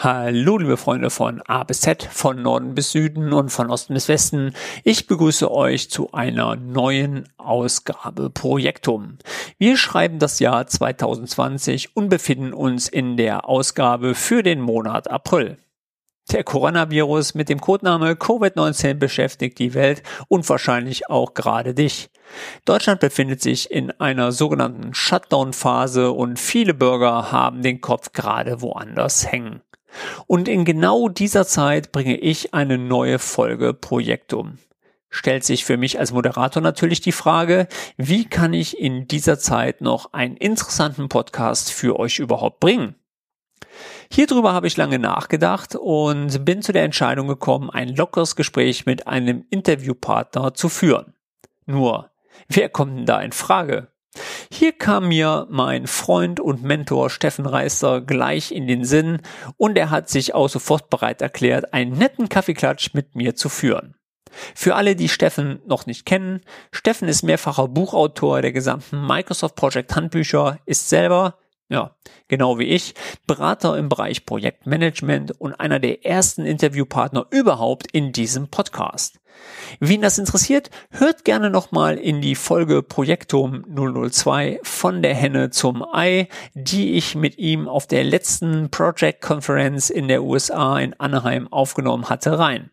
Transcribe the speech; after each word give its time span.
Hallo, 0.00 0.58
liebe 0.58 0.76
Freunde 0.76 1.10
von 1.10 1.42
A 1.48 1.64
bis 1.64 1.80
Z, 1.80 2.04
von 2.04 2.40
Norden 2.40 2.76
bis 2.76 2.92
Süden 2.92 3.32
und 3.32 3.48
von 3.48 3.68
Osten 3.68 3.94
bis 3.94 4.06
Westen. 4.06 4.54
Ich 4.84 5.08
begrüße 5.08 5.50
euch 5.50 5.90
zu 5.90 6.12
einer 6.12 6.54
neuen 6.54 7.28
Ausgabe 7.36 8.30
Projektum. 8.30 9.18
Wir 9.58 9.76
schreiben 9.76 10.20
das 10.20 10.38
Jahr 10.38 10.68
2020 10.68 11.96
und 11.96 12.10
befinden 12.10 12.52
uns 12.52 12.88
in 12.88 13.16
der 13.16 13.48
Ausgabe 13.48 14.14
für 14.14 14.44
den 14.44 14.60
Monat 14.60 15.10
April. 15.10 15.58
Der 16.30 16.44
Coronavirus 16.44 17.34
mit 17.34 17.48
dem 17.48 17.60
Codename 17.60 18.12
Covid-19 18.12 18.94
beschäftigt 18.94 19.58
die 19.58 19.74
Welt 19.74 20.04
und 20.28 20.48
wahrscheinlich 20.48 21.10
auch 21.10 21.34
gerade 21.34 21.74
dich. 21.74 22.08
Deutschland 22.64 23.00
befindet 23.00 23.42
sich 23.42 23.68
in 23.72 23.90
einer 23.98 24.30
sogenannten 24.30 24.94
Shutdown-Phase 24.94 26.12
und 26.12 26.38
viele 26.38 26.74
Bürger 26.74 27.32
haben 27.32 27.62
den 27.62 27.80
Kopf 27.80 28.12
gerade 28.12 28.62
woanders 28.62 29.32
hängen. 29.32 29.60
Und 30.26 30.48
in 30.48 30.64
genau 30.64 31.08
dieser 31.08 31.46
Zeit 31.46 31.92
bringe 31.92 32.16
ich 32.16 32.54
eine 32.54 32.78
neue 32.78 33.18
Folge 33.18 33.74
Projektum. 33.74 34.58
Stellt 35.10 35.44
sich 35.44 35.64
für 35.64 35.78
mich 35.78 35.98
als 35.98 36.12
Moderator 36.12 36.62
natürlich 36.62 37.00
die 37.00 37.12
Frage, 37.12 37.66
wie 37.96 38.26
kann 38.26 38.52
ich 38.52 38.78
in 38.78 39.08
dieser 39.08 39.38
Zeit 39.38 39.80
noch 39.80 40.12
einen 40.12 40.36
interessanten 40.36 41.08
Podcast 41.08 41.72
für 41.72 41.98
euch 41.98 42.18
überhaupt 42.18 42.60
bringen? 42.60 42.94
Hierüber 44.10 44.52
habe 44.52 44.66
ich 44.66 44.76
lange 44.76 44.98
nachgedacht 44.98 45.74
und 45.74 46.44
bin 46.44 46.62
zu 46.62 46.72
der 46.72 46.84
Entscheidung 46.84 47.28
gekommen, 47.28 47.70
ein 47.70 47.94
lockeres 47.94 48.36
Gespräch 48.36 48.86
mit 48.86 49.06
einem 49.06 49.44
Interviewpartner 49.50 50.54
zu 50.54 50.68
führen. 50.68 51.14
Nur, 51.66 52.10
wer 52.48 52.68
kommt 52.68 52.98
denn 52.98 53.06
da 53.06 53.20
in 53.20 53.32
Frage? 53.32 53.88
Hier 54.50 54.72
kam 54.72 55.08
mir 55.08 55.46
mein 55.50 55.86
Freund 55.86 56.40
und 56.40 56.62
Mentor 56.62 57.10
Steffen 57.10 57.46
Reister 57.46 58.00
gleich 58.00 58.52
in 58.52 58.66
den 58.66 58.84
Sinn 58.84 59.18
und 59.56 59.76
er 59.78 59.90
hat 59.90 60.08
sich 60.08 60.34
auch 60.34 60.48
sofort 60.48 60.90
bereit 60.90 61.22
erklärt, 61.22 61.72
einen 61.72 61.96
netten 61.96 62.28
Kaffeeklatsch 62.28 62.94
mit 62.94 63.14
mir 63.14 63.34
zu 63.34 63.48
führen. 63.48 63.94
Für 64.54 64.74
alle, 64.76 64.94
die 64.96 65.08
Steffen 65.08 65.60
noch 65.66 65.86
nicht 65.86 66.04
kennen, 66.04 66.40
Steffen 66.70 67.08
ist 67.08 67.22
mehrfacher 67.22 67.68
Buchautor 67.68 68.42
der 68.42 68.52
gesamten 68.52 69.06
Microsoft 69.06 69.56
Project 69.56 69.94
Handbücher, 69.94 70.58
ist 70.66 70.88
selber 70.88 71.38
ja, 71.68 71.96
genau 72.28 72.58
wie 72.58 72.64
ich, 72.64 72.94
Berater 73.26 73.76
im 73.76 73.88
Bereich 73.88 74.24
Projektmanagement 74.24 75.40
und 75.40 75.54
einer 75.54 75.78
der 75.78 76.04
ersten 76.06 76.44
Interviewpartner 76.44 77.26
überhaupt 77.30 77.90
in 77.92 78.12
diesem 78.12 78.48
Podcast. 78.48 79.20
Wen 79.78 80.00
das 80.00 80.18
interessiert, 80.18 80.70
hört 80.90 81.24
gerne 81.24 81.50
nochmal 81.50 81.96
in 81.96 82.20
die 82.20 82.34
Folge 82.34 82.82
Projektum 82.82 83.64
002 83.68 84.60
von 84.62 85.02
der 85.02 85.14
Henne 85.14 85.50
zum 85.50 85.84
Ei, 85.92 86.28
die 86.54 86.94
ich 86.94 87.14
mit 87.14 87.38
ihm 87.38 87.68
auf 87.68 87.86
der 87.86 88.02
letzten 88.02 88.70
Project 88.70 89.20
Conference 89.20 89.90
in 89.90 90.08
der 90.08 90.24
USA 90.24 90.78
in 90.78 90.98
Anaheim 90.98 91.46
aufgenommen 91.52 92.08
hatte, 92.08 92.38
rein. 92.38 92.70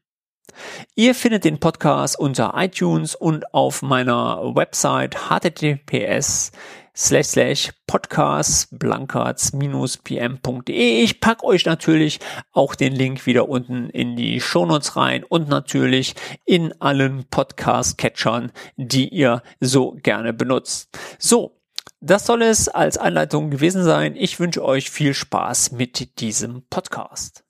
Ihr 0.96 1.14
findet 1.14 1.44
den 1.44 1.60
Podcast 1.60 2.18
unter 2.18 2.54
iTunes 2.56 3.14
und 3.14 3.54
auf 3.54 3.82
meiner 3.82 4.56
Website 4.56 5.30
https 5.30 6.52
slash 6.96 7.28
slash 7.28 7.72
podcast 7.88 8.78
blankards-pm.de. 8.78 11.04
Ich 11.04 11.20
pack 11.20 11.44
euch 11.44 11.66
natürlich 11.66 12.20
auch 12.52 12.76
den 12.76 12.94
Link 12.94 13.26
wieder 13.26 13.50
unten 13.50 13.90
in 13.90 14.16
die 14.16 14.40
Shownotes 14.40 14.96
rein 14.96 15.24
und 15.24 15.50
natürlich 15.50 16.16
in 16.46 16.80
allen 16.82 17.26
Podcast-Catchern, 17.26 18.52
die 18.78 19.10
ihr 19.10 19.42
so 19.60 19.98
gerne 20.02 20.34
benutzt. 20.34 20.98
So, 21.20 21.60
das 22.00 22.26
soll 22.26 22.44
es 22.44 22.70
als 22.70 22.98
Anleitung 22.98 23.50
gewesen 23.50 23.84
sein. 23.84 24.16
Ich 24.16 24.40
wünsche 24.40 24.64
euch 24.64 24.90
viel 24.90 25.14
Spaß 25.14 25.72
mit 25.72 26.20
diesem 26.20 26.64
Podcast. 26.70 27.44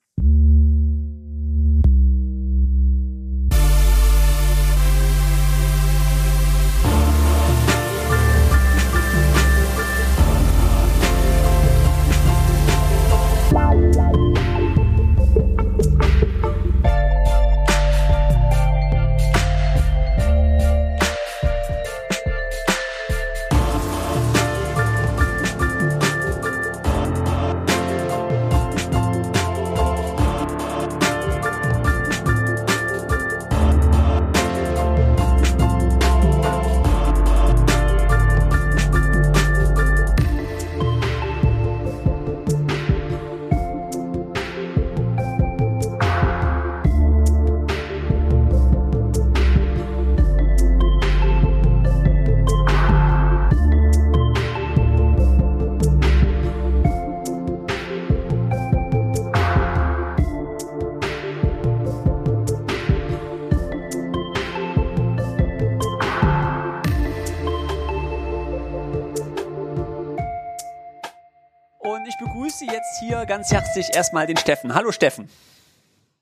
Ganz 73.26 73.50
herzlich 73.50 73.88
erstmal 73.92 74.26
den 74.26 74.36
Steffen. 74.36 74.74
Hallo 74.74 74.92
Steffen. 74.92 75.28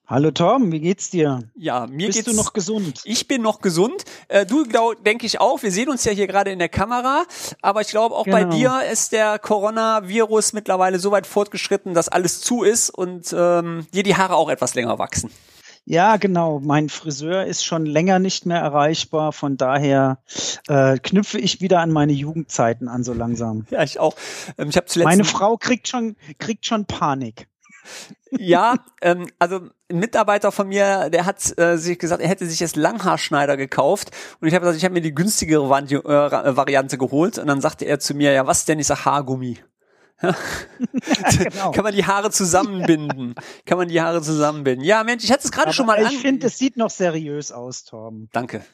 Hallo 0.06 0.31
Tom, 0.31 0.70
wie 0.72 0.81
geht's 0.81 1.10
dir? 1.10 1.41
Ja, 1.54 1.87
mir 1.87 2.09
Bist 2.09 2.19
geht's. 2.19 2.31
du 2.31 2.37
noch 2.37 2.53
gesund? 2.53 3.00
Ich 3.04 3.26
bin 3.26 3.41
noch 3.41 3.60
gesund. 3.60 4.04
Äh, 4.28 4.44
du 4.44 4.65
denke 5.04 5.25
ich 5.25 5.41
auch. 5.41 5.62
Wir 5.62 5.70
sehen 5.70 5.88
uns 5.88 6.04
ja 6.04 6.12
hier 6.12 6.26
gerade 6.26 6.50
in 6.50 6.59
der 6.59 6.69
Kamera, 6.69 7.25
aber 7.62 7.81
ich 7.81 7.88
glaube 7.88 8.15
auch 8.15 8.25
genau. 8.25 8.37
bei 8.37 8.44
dir 8.44 8.82
ist 8.91 9.12
der 9.12 9.38
Coronavirus 9.38 10.53
mittlerweile 10.53 10.98
so 10.98 11.10
weit 11.10 11.26
fortgeschritten, 11.26 11.94
dass 11.94 12.09
alles 12.09 12.41
zu 12.41 12.65
ist 12.65 12.91
und 12.91 13.34
ähm, 13.36 13.86
dir 13.94 14.03
die 14.03 14.16
Haare 14.16 14.36
auch 14.36 14.50
etwas 14.50 14.75
länger 14.75 14.98
wachsen. 14.98 15.31
Ja, 15.87 16.17
genau. 16.17 16.61
Mein 16.61 16.89
Friseur 16.89 17.45
ist 17.45 17.65
schon 17.65 17.84
länger 17.84 18.19
nicht 18.19 18.47
mehr 18.47 18.59
erreichbar. 18.59 19.33
Von 19.33 19.56
daher 19.56 20.19
äh, 20.67 20.99
knüpfe 20.99 21.39
ich 21.39 21.61
wieder 21.61 21.81
an 21.81 21.91
meine 21.91 22.12
Jugendzeiten 22.12 22.89
an, 22.89 23.05
so 23.05 23.12
langsam. 23.12 23.67
Ja, 23.71 23.83
ich 23.83 24.00
auch. 24.00 24.15
Ähm, 24.56 24.71
ich 24.71 24.77
habe 24.77 24.87
zuletzt. 24.87 25.06
Meine 25.06 25.25
Frau 25.25 25.56
kriegt 25.59 25.89
schon, 25.89 26.17
kriegt 26.39 26.65
schon 26.65 26.87
Panik. 26.87 27.49
Ja, 28.31 28.77
ähm, 29.03 29.27
also 29.39 29.61
ein 29.91 29.99
Mitarbeiter 29.99 30.53
von 30.53 30.69
mir, 30.69 31.11
der 31.11 31.27
hat 31.27 31.56
äh, 31.59 31.77
sich 31.77 31.99
gesagt, 31.99 32.22
er 32.22 32.28
hätte 32.28 32.47
sich 32.47 32.61
jetzt 32.61 32.77
Langhaarschneider 32.77 33.56
gekauft 33.56 34.11
und 34.41 34.49
ich 34.49 34.55
habe 34.55 34.62
gesagt, 34.62 34.78
ich 34.78 34.84
habe 34.84 34.95
mir 34.95 35.03
die 35.03 35.15
günstigere 35.15 35.65
äh, 35.65 36.56
Variante 36.56 36.99
geholt 36.99 37.39
und 37.39 37.47
dann 37.47 37.61
sagte 37.61 37.84
er 37.84 38.01
zu 38.01 38.15
mir, 38.15 38.33
ja 38.33 38.47
was 38.47 38.65
denn, 38.65 38.81
ich 38.81 38.87
sag 38.87 39.05
Haargummi. 39.05 39.59
Ja, 40.23 41.51
genau. 41.51 41.73
Kann 41.73 41.85
man 41.85 41.95
die 41.95 42.07
Haare 42.07 42.31
zusammenbinden? 42.31 43.35
Kann 43.67 43.79
man 43.79 43.89
die 43.89 44.01
Haare 44.01 44.23
zusammenbinden? 44.23 44.85
Ja, 44.85 45.05
Mensch, 45.05 45.25
ich 45.25 45.33
hatte 45.33 45.45
es 45.45 45.53
gerade 45.53 45.73
schon 45.73 45.87
mal 45.87 46.01
ich 46.01 46.07
an. 46.07 46.13
Ich 46.13 46.21
finde, 46.21 46.47
es 46.47 46.59
sieht 46.59 46.77
noch 46.77 46.91
seriös 46.91 47.53
aus, 47.53 47.85
Torben. 47.85 48.29
Danke. 48.33 48.65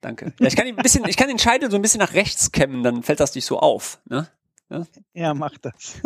Danke. 0.00 0.34
Ja, 0.38 0.46
ich 0.48 0.56
kann 0.56 0.66
ihn 0.66 0.76
ein 0.76 0.82
bisschen, 0.82 1.06
ich 1.06 1.16
kann 1.16 1.28
den 1.28 1.38
Scheitel 1.38 1.70
so 1.70 1.76
ein 1.76 1.82
bisschen 1.82 2.00
nach 2.00 2.14
rechts 2.14 2.50
kämmen, 2.52 2.82
dann 2.82 3.02
fällt 3.02 3.20
das 3.20 3.34
nicht 3.34 3.46
so 3.46 3.58
auf. 3.58 4.00
Ne? 4.06 4.28
Ja, 4.68 4.84
ja 5.12 5.34
mach 5.34 5.56
das. 5.58 6.00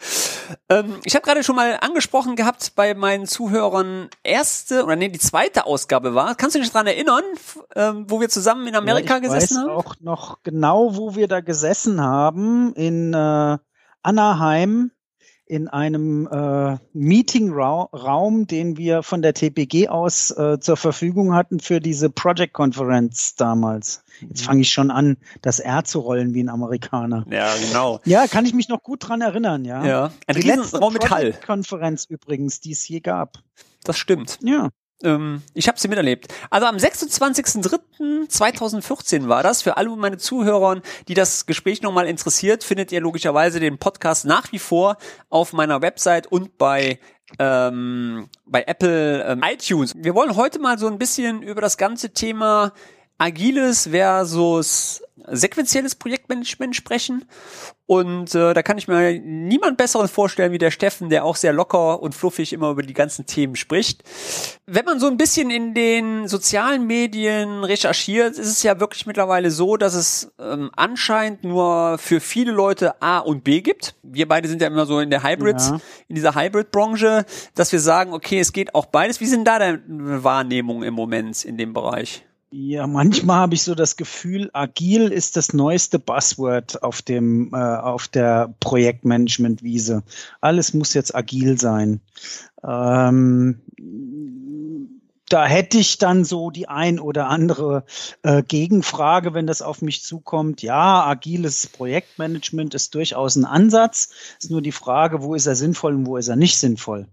ähm, 0.68 0.96
ich 1.04 1.14
habe 1.14 1.24
gerade 1.24 1.42
schon 1.42 1.56
mal 1.56 1.78
angesprochen 1.80 2.36
gehabt 2.36 2.74
bei 2.76 2.94
meinen 2.94 3.26
Zuhörern 3.26 4.08
erste 4.22 4.84
oder 4.84 4.94
nee, 4.94 5.08
die 5.08 5.18
zweite 5.18 5.66
Ausgabe 5.66 6.14
war. 6.14 6.34
Kannst 6.34 6.54
du 6.54 6.60
dich 6.60 6.70
daran 6.70 6.86
erinnern, 6.86 7.24
ähm, 7.74 8.04
wo 8.08 8.20
wir 8.20 8.28
zusammen 8.28 8.66
in 8.66 8.76
Amerika 8.76 9.14
ja, 9.14 9.18
ich 9.18 9.24
gesessen 9.24 9.56
weiß 9.56 9.62
haben? 9.64 9.70
auch 9.70 9.94
noch 10.00 10.42
genau, 10.42 10.96
wo 10.96 11.16
wir 11.16 11.28
da 11.28 11.40
gesessen 11.40 12.00
haben 12.00 12.72
in 12.74 13.14
äh, 13.14 13.58
Anaheim 14.02 14.90
in 15.50 15.66
einem 15.66 16.28
äh, 16.28 16.78
Meetingraum, 16.92 18.46
den 18.46 18.76
wir 18.76 19.02
von 19.02 19.20
der 19.20 19.34
TPG 19.34 19.88
aus 19.88 20.30
äh, 20.30 20.60
zur 20.60 20.76
Verfügung 20.76 21.34
hatten 21.34 21.58
für 21.58 21.80
diese 21.80 22.08
Project 22.08 22.52
Conference 22.52 23.34
damals. 23.34 24.04
Jetzt 24.20 24.42
mhm. 24.42 24.46
fange 24.46 24.60
ich 24.60 24.72
schon 24.72 24.92
an, 24.92 25.16
das 25.42 25.58
R 25.58 25.82
zu 25.82 25.98
rollen 25.98 26.34
wie 26.34 26.42
ein 26.44 26.48
Amerikaner. 26.48 27.26
Ja, 27.28 27.52
genau. 27.56 27.98
Ja, 28.04 28.28
kann 28.28 28.46
ich 28.46 28.54
mich 28.54 28.68
noch 28.68 28.84
gut 28.84 29.08
dran 29.08 29.22
erinnern, 29.22 29.64
ja. 29.64 29.84
Ja, 29.84 30.12
ein 30.28 30.36
die 30.36 30.42
letzte 30.42 30.78
Raum 30.78 30.92
mit 30.92 31.10
Hall. 31.10 31.34
Konferenz 31.44 32.04
übrigens, 32.04 32.60
die 32.60 32.70
es 32.70 32.86
je 32.86 33.00
gab. 33.00 33.38
Das 33.82 33.98
stimmt. 33.98 34.38
Ja. 34.42 34.70
Ähm, 35.02 35.42
ich 35.54 35.68
habe 35.68 35.78
sie 35.78 35.88
miterlebt. 35.88 36.28
Also 36.50 36.66
am 36.66 36.76
26.03.2014 36.76 39.28
war 39.28 39.42
das. 39.42 39.62
Für 39.62 39.76
alle 39.76 39.90
meine 39.96 40.18
Zuhörer, 40.18 40.80
die 41.08 41.14
das 41.14 41.46
Gespräch 41.46 41.82
nochmal 41.82 42.06
interessiert, 42.06 42.62
findet 42.64 42.92
ihr 42.92 43.00
logischerweise 43.00 43.60
den 43.60 43.78
Podcast 43.78 44.24
nach 44.24 44.52
wie 44.52 44.58
vor 44.58 44.96
auf 45.28 45.52
meiner 45.52 45.82
Website 45.82 46.26
und 46.26 46.58
bei 46.58 46.98
ähm, 47.38 48.28
bei 48.44 48.64
Apple 48.64 49.24
ähm, 49.24 49.40
iTunes. 49.44 49.94
Wir 49.96 50.16
wollen 50.16 50.34
heute 50.36 50.58
mal 50.58 50.78
so 50.78 50.88
ein 50.88 50.98
bisschen 50.98 51.42
über 51.42 51.60
das 51.60 51.76
ganze 51.76 52.10
Thema 52.10 52.72
agiles 53.18 53.88
versus 53.88 55.02
sequenzielles 55.28 55.94
Projektmanagement 55.94 56.76
sprechen. 56.76 57.24
Und 57.86 58.34
äh, 58.36 58.54
da 58.54 58.62
kann 58.62 58.78
ich 58.78 58.86
mir 58.86 59.18
niemand 59.18 59.76
besseren 59.76 60.06
vorstellen 60.06 60.52
wie 60.52 60.58
der 60.58 60.70
Steffen, 60.70 61.08
der 61.08 61.24
auch 61.24 61.34
sehr 61.34 61.52
locker 61.52 62.00
und 62.00 62.14
fluffig 62.14 62.52
immer 62.52 62.70
über 62.70 62.82
die 62.82 62.94
ganzen 62.94 63.26
Themen 63.26 63.56
spricht. 63.56 64.04
Wenn 64.66 64.84
man 64.84 65.00
so 65.00 65.08
ein 65.08 65.16
bisschen 65.16 65.50
in 65.50 65.74
den 65.74 66.28
sozialen 66.28 66.86
Medien 66.86 67.64
recherchiert, 67.64 68.38
ist 68.38 68.46
es 68.46 68.62
ja 68.62 68.78
wirklich 68.78 69.06
mittlerweile 69.06 69.50
so, 69.50 69.76
dass 69.76 69.94
es 69.94 70.32
ähm, 70.38 70.70
anscheinend 70.76 71.42
nur 71.42 71.98
für 71.98 72.20
viele 72.20 72.52
Leute 72.52 73.02
A 73.02 73.18
und 73.18 73.42
B 73.42 73.60
gibt. 73.60 73.96
Wir 74.04 74.28
beide 74.28 74.46
sind 74.46 74.62
ja 74.62 74.68
immer 74.68 74.86
so 74.86 75.00
in 75.00 75.10
der 75.10 75.24
Hybrid, 75.24 75.60
ja. 75.60 75.80
in 76.06 76.14
dieser 76.14 76.36
Hybrid-Branche, 76.36 77.24
dass 77.56 77.72
wir 77.72 77.80
sagen, 77.80 78.12
okay, 78.12 78.38
es 78.38 78.52
geht 78.52 78.74
auch 78.74 78.86
beides. 78.86 79.20
Wie 79.20 79.26
sind 79.26 79.44
da 79.48 79.58
deine 79.58 79.82
Wahrnehmungen 80.22 80.84
im 80.84 80.94
Moment 80.94 81.44
in 81.44 81.56
dem 81.56 81.72
Bereich? 81.72 82.24
Ja, 82.52 82.88
manchmal 82.88 83.36
habe 83.36 83.54
ich 83.54 83.62
so 83.62 83.76
das 83.76 83.96
Gefühl, 83.96 84.50
agil 84.52 85.12
ist 85.12 85.36
das 85.36 85.52
neueste 85.52 86.00
Buzzword 86.00 86.82
auf 86.82 87.00
dem 87.00 87.54
äh, 87.54 87.56
auf 87.56 88.08
der 88.08 88.52
Projektmanagement-Wiese. 88.58 90.02
Alles 90.40 90.74
muss 90.74 90.92
jetzt 90.94 91.14
agil 91.14 91.60
sein. 91.60 92.00
Ähm, 92.64 93.60
da 95.28 95.46
hätte 95.46 95.78
ich 95.78 95.98
dann 95.98 96.24
so 96.24 96.50
die 96.50 96.66
ein 96.66 96.98
oder 96.98 97.28
andere 97.28 97.84
äh, 98.22 98.42
Gegenfrage, 98.42 99.32
wenn 99.32 99.46
das 99.46 99.62
auf 99.62 99.80
mich 99.80 100.02
zukommt. 100.02 100.60
Ja, 100.60 101.06
agiles 101.06 101.68
Projektmanagement 101.68 102.74
ist 102.74 102.96
durchaus 102.96 103.36
ein 103.36 103.44
Ansatz. 103.44 104.10
Ist 104.40 104.50
nur 104.50 104.60
die 104.60 104.72
Frage, 104.72 105.22
wo 105.22 105.36
ist 105.36 105.46
er 105.46 105.54
sinnvoll 105.54 105.94
und 105.94 106.06
wo 106.06 106.16
ist 106.16 106.26
er 106.26 106.36
nicht 106.36 106.58
sinnvoll. 106.58 107.06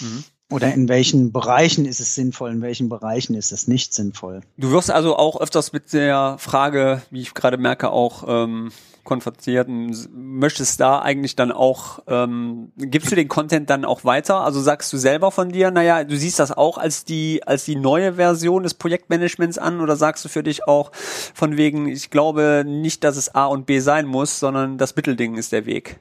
Mhm. 0.00 0.24
Oder 0.50 0.74
in 0.74 0.88
welchen 0.88 1.32
Bereichen 1.32 1.86
ist 1.86 2.00
es 2.00 2.14
sinnvoll, 2.14 2.50
in 2.50 2.60
welchen 2.60 2.88
Bereichen 2.88 3.34
ist 3.34 3.52
es 3.52 3.68
nicht 3.68 3.94
sinnvoll? 3.94 4.40
Du 4.56 4.72
wirst 4.72 4.90
also 4.90 5.16
auch 5.16 5.40
öfters 5.40 5.72
mit 5.72 5.92
der 5.92 6.36
Frage, 6.38 7.02
wie 7.10 7.20
ich 7.20 7.34
gerade 7.34 7.56
merke, 7.56 7.90
auch 7.90 8.24
ähm, 8.26 8.72
konfrontiert. 9.04 9.68
Möchtest 9.68 10.80
da 10.80 11.00
eigentlich 11.00 11.36
dann 11.36 11.52
auch, 11.52 12.00
ähm, 12.08 12.72
gibst 12.76 13.10
du 13.10 13.16
den 13.16 13.28
Content 13.28 13.70
dann 13.70 13.84
auch 13.84 14.04
weiter? 14.04 14.40
Also 14.40 14.60
sagst 14.60 14.92
du 14.92 14.96
selber 14.98 15.30
von 15.30 15.50
dir, 15.50 15.70
naja, 15.70 16.04
du 16.04 16.16
siehst 16.16 16.38
das 16.38 16.52
auch 16.52 16.78
als 16.78 17.04
die, 17.04 17.42
als 17.46 17.64
die 17.64 17.76
neue 17.76 18.14
Version 18.14 18.62
des 18.62 18.74
Projektmanagements 18.74 19.58
an 19.58 19.80
oder 19.80 19.96
sagst 19.96 20.24
du 20.24 20.28
für 20.28 20.42
dich 20.42 20.66
auch 20.66 20.90
von 20.92 21.56
wegen, 21.56 21.88
ich 21.88 22.10
glaube 22.10 22.64
nicht, 22.66 23.04
dass 23.04 23.16
es 23.16 23.34
A 23.34 23.46
und 23.46 23.66
B 23.66 23.80
sein 23.80 24.06
muss, 24.06 24.40
sondern 24.40 24.78
das 24.78 24.96
Mittelding 24.96 25.36
ist 25.36 25.52
der 25.52 25.66
Weg? 25.66 26.00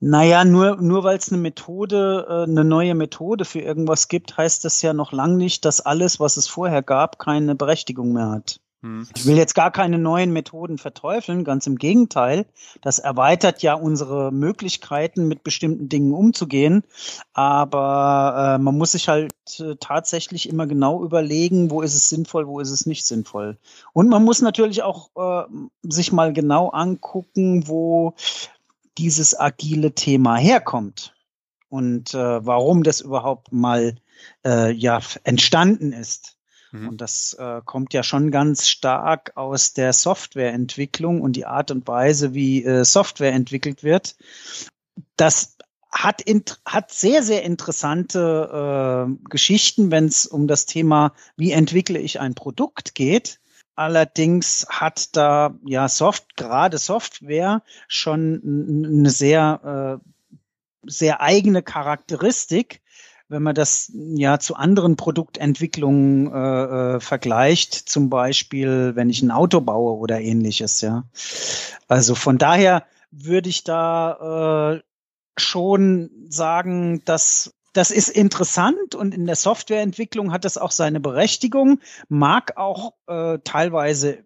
Naja, 0.00 0.44
nur, 0.44 0.76
nur 0.76 1.04
weil 1.04 1.16
es 1.16 1.32
eine 1.32 1.40
Methode, 1.40 2.26
äh, 2.28 2.50
eine 2.50 2.64
neue 2.64 2.94
Methode 2.94 3.44
für 3.44 3.60
irgendwas 3.60 4.08
gibt, 4.08 4.36
heißt 4.36 4.64
das 4.64 4.82
ja 4.82 4.92
noch 4.92 5.12
lang 5.12 5.36
nicht, 5.36 5.64
dass 5.64 5.80
alles, 5.80 6.20
was 6.20 6.36
es 6.36 6.48
vorher 6.48 6.82
gab, 6.82 7.18
keine 7.18 7.54
Berechtigung 7.54 8.12
mehr 8.12 8.28
hat. 8.28 8.60
Hm. 8.82 9.08
Ich 9.16 9.24
will 9.24 9.36
jetzt 9.36 9.54
gar 9.54 9.70
keine 9.70 9.98
neuen 9.98 10.32
Methoden 10.32 10.76
verteufeln, 10.76 11.44
ganz 11.44 11.66
im 11.66 11.76
Gegenteil. 11.76 12.44
Das 12.82 12.98
erweitert 12.98 13.62
ja 13.62 13.72
unsere 13.72 14.30
Möglichkeiten, 14.32 15.28
mit 15.28 15.42
bestimmten 15.42 15.88
Dingen 15.88 16.12
umzugehen. 16.12 16.84
Aber 17.32 18.56
äh, 18.56 18.62
man 18.62 18.76
muss 18.76 18.92
sich 18.92 19.08
halt 19.08 19.32
äh, 19.58 19.76
tatsächlich 19.80 20.46
immer 20.46 20.66
genau 20.66 21.02
überlegen, 21.02 21.70
wo 21.70 21.80
ist 21.80 21.94
es 21.94 22.10
sinnvoll, 22.10 22.46
wo 22.46 22.60
ist 22.60 22.70
es 22.70 22.84
nicht 22.84 23.06
sinnvoll. 23.06 23.56
Und 23.94 24.10
man 24.10 24.22
muss 24.22 24.42
natürlich 24.42 24.82
auch 24.82 25.08
äh, 25.16 25.48
sich 25.82 26.12
mal 26.12 26.34
genau 26.34 26.68
angucken, 26.68 27.66
wo 27.66 28.14
dieses 28.98 29.38
agile 29.38 29.94
Thema 29.94 30.36
herkommt 30.36 31.14
und 31.68 32.14
äh, 32.14 32.46
warum 32.46 32.82
das 32.82 33.00
überhaupt 33.00 33.52
mal 33.52 33.96
äh, 34.44 34.72
ja 34.72 35.00
entstanden 35.24 35.92
ist. 35.92 36.36
Mhm. 36.72 36.88
Und 36.88 37.00
das 37.00 37.34
äh, 37.38 37.60
kommt 37.64 37.92
ja 37.94 38.02
schon 38.02 38.30
ganz 38.30 38.68
stark 38.68 39.36
aus 39.36 39.72
der 39.72 39.92
Softwareentwicklung 39.92 41.20
und 41.20 41.34
die 41.34 41.46
Art 41.46 41.70
und 41.70 41.86
Weise, 41.86 42.34
wie 42.34 42.64
äh, 42.64 42.84
Software 42.84 43.32
entwickelt 43.32 43.82
wird. 43.82 44.16
Das 45.16 45.56
hat, 45.92 46.22
hat 46.64 46.92
sehr, 46.92 47.22
sehr 47.22 47.42
interessante 47.42 49.06
äh, 49.08 49.28
Geschichten, 49.28 49.90
wenn 49.90 50.06
es 50.06 50.26
um 50.26 50.46
das 50.46 50.66
Thema, 50.66 51.12
wie 51.36 51.52
entwickle 51.52 51.98
ich 51.98 52.20
ein 52.20 52.34
Produkt 52.34 52.94
geht. 52.94 53.40
Allerdings 53.76 54.66
hat 54.70 55.14
da 55.16 55.54
ja 55.66 55.88
Soft, 55.88 56.36
gerade 56.36 56.78
Software 56.78 57.62
schon 57.88 58.82
eine 58.86 59.10
sehr, 59.10 60.00
äh, 60.02 60.40
sehr 60.86 61.20
eigene 61.20 61.62
Charakteristik, 61.62 62.80
wenn 63.28 63.42
man 63.42 63.54
das 63.54 63.92
ja 63.94 64.38
zu 64.38 64.54
anderen 64.54 64.96
Produktentwicklungen 64.96 66.32
äh, 66.32 66.96
äh, 66.96 67.00
vergleicht, 67.00 67.74
zum 67.74 68.08
Beispiel, 68.08 68.92
wenn 68.94 69.10
ich 69.10 69.20
ein 69.22 69.30
Auto 69.30 69.60
baue 69.60 69.98
oder 69.98 70.20
ähnliches, 70.20 70.80
ja. 70.80 71.04
Also 71.86 72.14
von 72.14 72.38
daher 72.38 72.84
würde 73.10 73.50
ich 73.50 73.62
da 73.62 74.72
äh, 74.76 74.82
schon 75.36 76.10
sagen, 76.28 77.04
dass 77.04 77.52
das 77.76 77.90
ist 77.90 78.08
interessant 78.08 78.94
und 78.94 79.14
in 79.14 79.26
der 79.26 79.36
Softwareentwicklung 79.36 80.32
hat 80.32 80.44
das 80.44 80.56
auch 80.56 80.70
seine 80.70 80.98
Berechtigung, 80.98 81.80
mag 82.08 82.56
auch 82.56 82.94
äh, 83.06 83.38
teilweise 83.44 84.24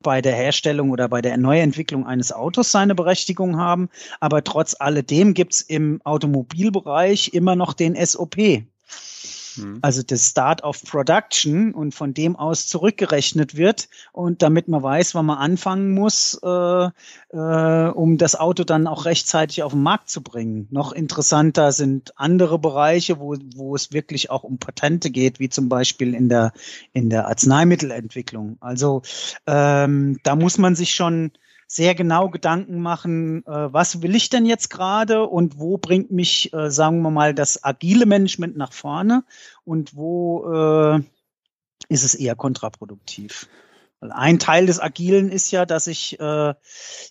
bei 0.00 0.22
der 0.22 0.34
Herstellung 0.34 0.90
oder 0.90 1.08
bei 1.08 1.20
der 1.20 1.36
Neuentwicklung 1.36 2.06
eines 2.06 2.30
Autos 2.32 2.70
seine 2.70 2.94
Berechtigung 2.94 3.58
haben, 3.58 3.88
aber 4.20 4.44
trotz 4.44 4.76
alledem 4.78 5.34
gibt's 5.34 5.60
im 5.60 6.00
Automobilbereich 6.04 7.34
immer 7.34 7.56
noch 7.56 7.72
den 7.72 7.96
SOP. 7.96 8.36
Mhm. 9.56 9.78
Also 9.82 10.02
das 10.02 10.28
Start 10.30 10.64
of 10.64 10.82
Production 10.84 11.74
und 11.74 11.94
von 11.94 12.14
dem 12.14 12.36
aus 12.36 12.66
zurückgerechnet 12.66 13.56
wird 13.56 13.88
und 14.12 14.42
damit 14.42 14.68
man 14.68 14.82
weiß, 14.82 15.14
wann 15.14 15.26
man 15.26 15.38
anfangen 15.38 15.92
muss, 15.92 16.38
äh, 16.42 16.88
äh, 17.30 17.88
um 17.90 18.18
das 18.18 18.36
Auto 18.36 18.64
dann 18.64 18.86
auch 18.86 19.04
rechtzeitig 19.04 19.62
auf 19.62 19.72
den 19.72 19.82
Markt 19.82 20.10
zu 20.10 20.22
bringen. 20.22 20.68
Noch 20.70 20.92
interessanter 20.92 21.72
sind 21.72 22.12
andere 22.16 22.58
Bereiche, 22.58 23.18
wo, 23.18 23.36
wo 23.54 23.74
es 23.74 23.92
wirklich 23.92 24.30
auch 24.30 24.44
um 24.44 24.58
Patente 24.58 25.10
geht, 25.10 25.40
wie 25.40 25.48
zum 25.48 25.68
Beispiel 25.68 26.14
in 26.14 26.28
der, 26.28 26.52
in 26.92 27.10
der 27.10 27.28
Arzneimittelentwicklung. 27.28 28.56
Also 28.60 29.02
ähm, 29.46 30.18
da 30.22 30.36
muss 30.36 30.58
man 30.58 30.74
sich 30.74 30.94
schon 30.94 31.32
sehr 31.66 31.94
genau 31.94 32.28
Gedanken 32.28 32.80
machen, 32.80 33.44
äh, 33.46 33.72
was 33.72 34.02
will 34.02 34.14
ich 34.14 34.30
denn 34.30 34.46
jetzt 34.46 34.70
gerade 34.70 35.26
und 35.26 35.58
wo 35.58 35.78
bringt 35.78 36.10
mich, 36.10 36.52
äh, 36.52 36.70
sagen 36.70 37.02
wir 37.02 37.10
mal, 37.10 37.34
das 37.34 37.64
agile 37.64 38.06
Management 38.06 38.56
nach 38.56 38.72
vorne 38.72 39.24
und 39.64 39.96
wo 39.96 40.52
äh, 40.52 41.00
ist 41.88 42.04
es 42.04 42.14
eher 42.14 42.34
kontraproduktiv. 42.34 43.48
Ein 44.10 44.38
Teil 44.38 44.66
des 44.66 44.80
Agilen 44.80 45.30
ist 45.30 45.50
ja, 45.50 45.66
dass 45.66 45.86
ich 45.86 46.18
äh, 46.20 46.54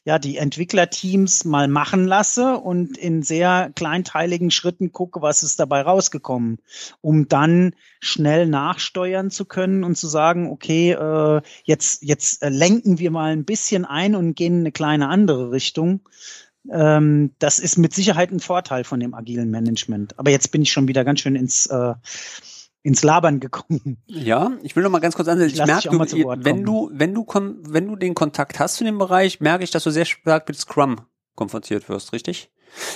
ja 0.05 0.19
die 0.19 0.37
Entwicklerteams 0.37 1.45
mal 1.45 1.67
machen 1.67 2.05
lasse 2.05 2.57
und 2.57 2.97
in 2.97 3.23
sehr 3.23 3.71
kleinteiligen 3.75 4.51
Schritten 4.51 4.91
gucke, 4.91 5.21
was 5.21 5.43
ist 5.43 5.59
dabei 5.59 5.81
rausgekommen, 5.81 6.59
um 7.01 7.27
dann 7.27 7.73
schnell 7.99 8.47
nachsteuern 8.47 9.31
zu 9.31 9.45
können 9.45 9.83
und 9.83 9.95
zu 9.95 10.07
sagen, 10.07 10.51
okay, 10.51 10.91
äh, 10.91 11.41
jetzt 11.63 12.03
jetzt 12.03 12.43
äh, 12.43 12.49
lenken 12.49 12.99
wir 12.99 13.11
mal 13.11 13.31
ein 13.31 13.45
bisschen 13.45 13.85
ein 13.85 14.15
und 14.15 14.35
gehen 14.35 14.53
in 14.53 14.59
eine 14.61 14.71
kleine 14.71 15.07
andere 15.07 15.51
Richtung. 15.51 16.01
Ähm, 16.71 17.31
das 17.39 17.59
ist 17.59 17.77
mit 17.77 17.93
Sicherheit 17.93 18.31
ein 18.31 18.39
Vorteil 18.39 18.83
von 18.83 18.99
dem 18.99 19.13
agilen 19.13 19.51
Management. 19.51 20.17
Aber 20.19 20.31
jetzt 20.31 20.51
bin 20.51 20.61
ich 20.61 20.71
schon 20.71 20.87
wieder 20.87 21.03
ganz 21.03 21.19
schön 21.19 21.35
ins 21.35 21.65
äh, 21.65 21.93
ins 22.83 23.01
Labern 23.01 23.39
gekommen. 23.39 23.97
Ja, 24.05 24.51
ich 24.61 24.75
will 24.75 24.83
noch 24.83 24.91
mal 24.91 24.99
ganz 24.99 25.15
kurz 25.15 25.27
ansetzen. 25.27 25.55
Ich, 25.55 25.59
ich 25.59 25.65
merke, 25.65 25.89
du, 25.89 26.27
wenn 26.43 26.63
du, 26.63 26.91
wenn 26.93 27.13
du, 27.13 27.25
wenn 27.25 27.87
du 27.87 27.95
den 27.95 28.13
Kontakt 28.13 28.59
hast 28.59 28.75
zu 28.75 28.83
dem 28.83 28.97
Bereich, 28.97 29.39
merke 29.39 29.63
ich, 29.63 29.71
dass 29.71 29.83
du 29.83 29.89
sehr 29.89 30.05
stark 30.05 30.47
mit 30.47 30.57
Scrum 30.57 31.01
konfrontiert 31.35 31.89
wirst, 31.89 32.13
richtig? 32.13 32.51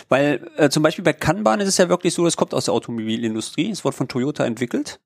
Weil 0.09 0.49
äh, 0.57 0.69
zum 0.69 0.83
Beispiel 0.83 1.03
bei 1.03 1.13
Kanban 1.13 1.59
ist 1.59 1.67
es 1.67 1.77
ja 1.77 1.89
wirklich 1.89 2.13
so, 2.13 2.25
das 2.25 2.35
kommt 2.35 2.53
aus 2.53 2.65
der 2.65 2.73
Automobilindustrie, 2.73 3.69
es 3.69 3.85
wurde 3.85 3.95
von 3.95 4.07
Toyota 4.07 4.45
entwickelt, 4.45 4.99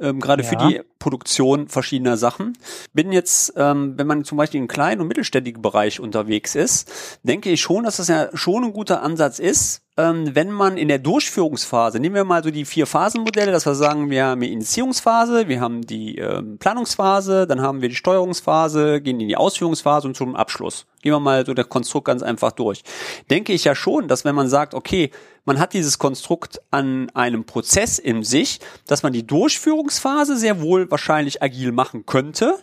ähm, 0.00 0.20
gerade 0.20 0.42
ja. 0.42 0.48
für 0.48 0.56
die 0.56 0.80
Produktion 0.98 1.68
verschiedener 1.68 2.16
Sachen. 2.16 2.58
Bin 2.92 3.12
jetzt, 3.12 3.52
ähm, 3.56 3.94
wenn 3.96 4.06
man 4.06 4.24
zum 4.24 4.36
Beispiel 4.36 4.60
im 4.60 4.68
kleinen 4.68 5.00
und 5.00 5.08
mittelständigen 5.08 5.62
Bereich 5.62 6.00
unterwegs 6.00 6.54
ist, 6.54 6.90
denke 7.22 7.50
ich 7.50 7.60
schon, 7.60 7.84
dass 7.84 7.98
das 7.98 8.08
ja 8.08 8.28
schon 8.34 8.64
ein 8.64 8.72
guter 8.72 9.02
Ansatz 9.02 9.38
ist, 9.38 9.82
ähm, 9.98 10.32
wenn 10.36 10.52
man 10.52 10.76
in 10.76 10.86
der 10.86 11.00
Durchführungsphase, 11.00 11.98
nehmen 11.98 12.14
wir 12.14 12.22
mal 12.22 12.44
so 12.44 12.52
die 12.52 12.64
vier 12.64 12.86
Phasenmodelle, 12.86 13.50
dass 13.50 13.66
wir 13.66 13.74
sagen, 13.74 14.10
wir 14.10 14.26
haben 14.26 14.40
die 14.40 14.52
Initiierungsphase, 14.52 15.48
wir 15.48 15.60
haben 15.60 15.84
die 15.84 16.18
ähm, 16.18 16.56
Planungsphase, 16.58 17.48
dann 17.48 17.60
haben 17.60 17.82
wir 17.82 17.88
die 17.88 17.96
Steuerungsphase, 17.96 19.00
gehen 19.00 19.18
in 19.18 19.26
die 19.26 19.36
Ausführungsphase 19.36 20.06
und 20.06 20.16
zum 20.16 20.36
Abschluss. 20.36 20.86
Gehen 21.02 21.12
wir 21.12 21.18
mal 21.18 21.44
so 21.44 21.52
der 21.52 21.64
Konstrukt 21.64 22.06
ganz 22.06 22.22
einfach 22.22 22.52
durch. 22.52 22.84
Denke 23.28 23.52
ich 23.52 23.64
ja 23.64 23.74
schon, 23.74 24.06
dass 24.06 24.24
wenn 24.24 24.36
man 24.36 24.48
sagt, 24.48 24.72
okay, 24.72 25.10
man 25.44 25.58
hat 25.58 25.72
dieses 25.72 25.98
Konstrukt 25.98 26.60
an 26.70 27.10
einem 27.10 27.44
Prozess 27.44 27.98
in 27.98 28.22
sich, 28.22 28.60
dass 28.86 29.02
man 29.02 29.12
die 29.12 29.26
Durchführungsphase 29.26 30.36
sehr 30.36 30.60
wohl 30.60 30.88
wahrscheinlich 30.92 31.42
agil 31.42 31.72
machen 31.72 32.06
könnte, 32.06 32.56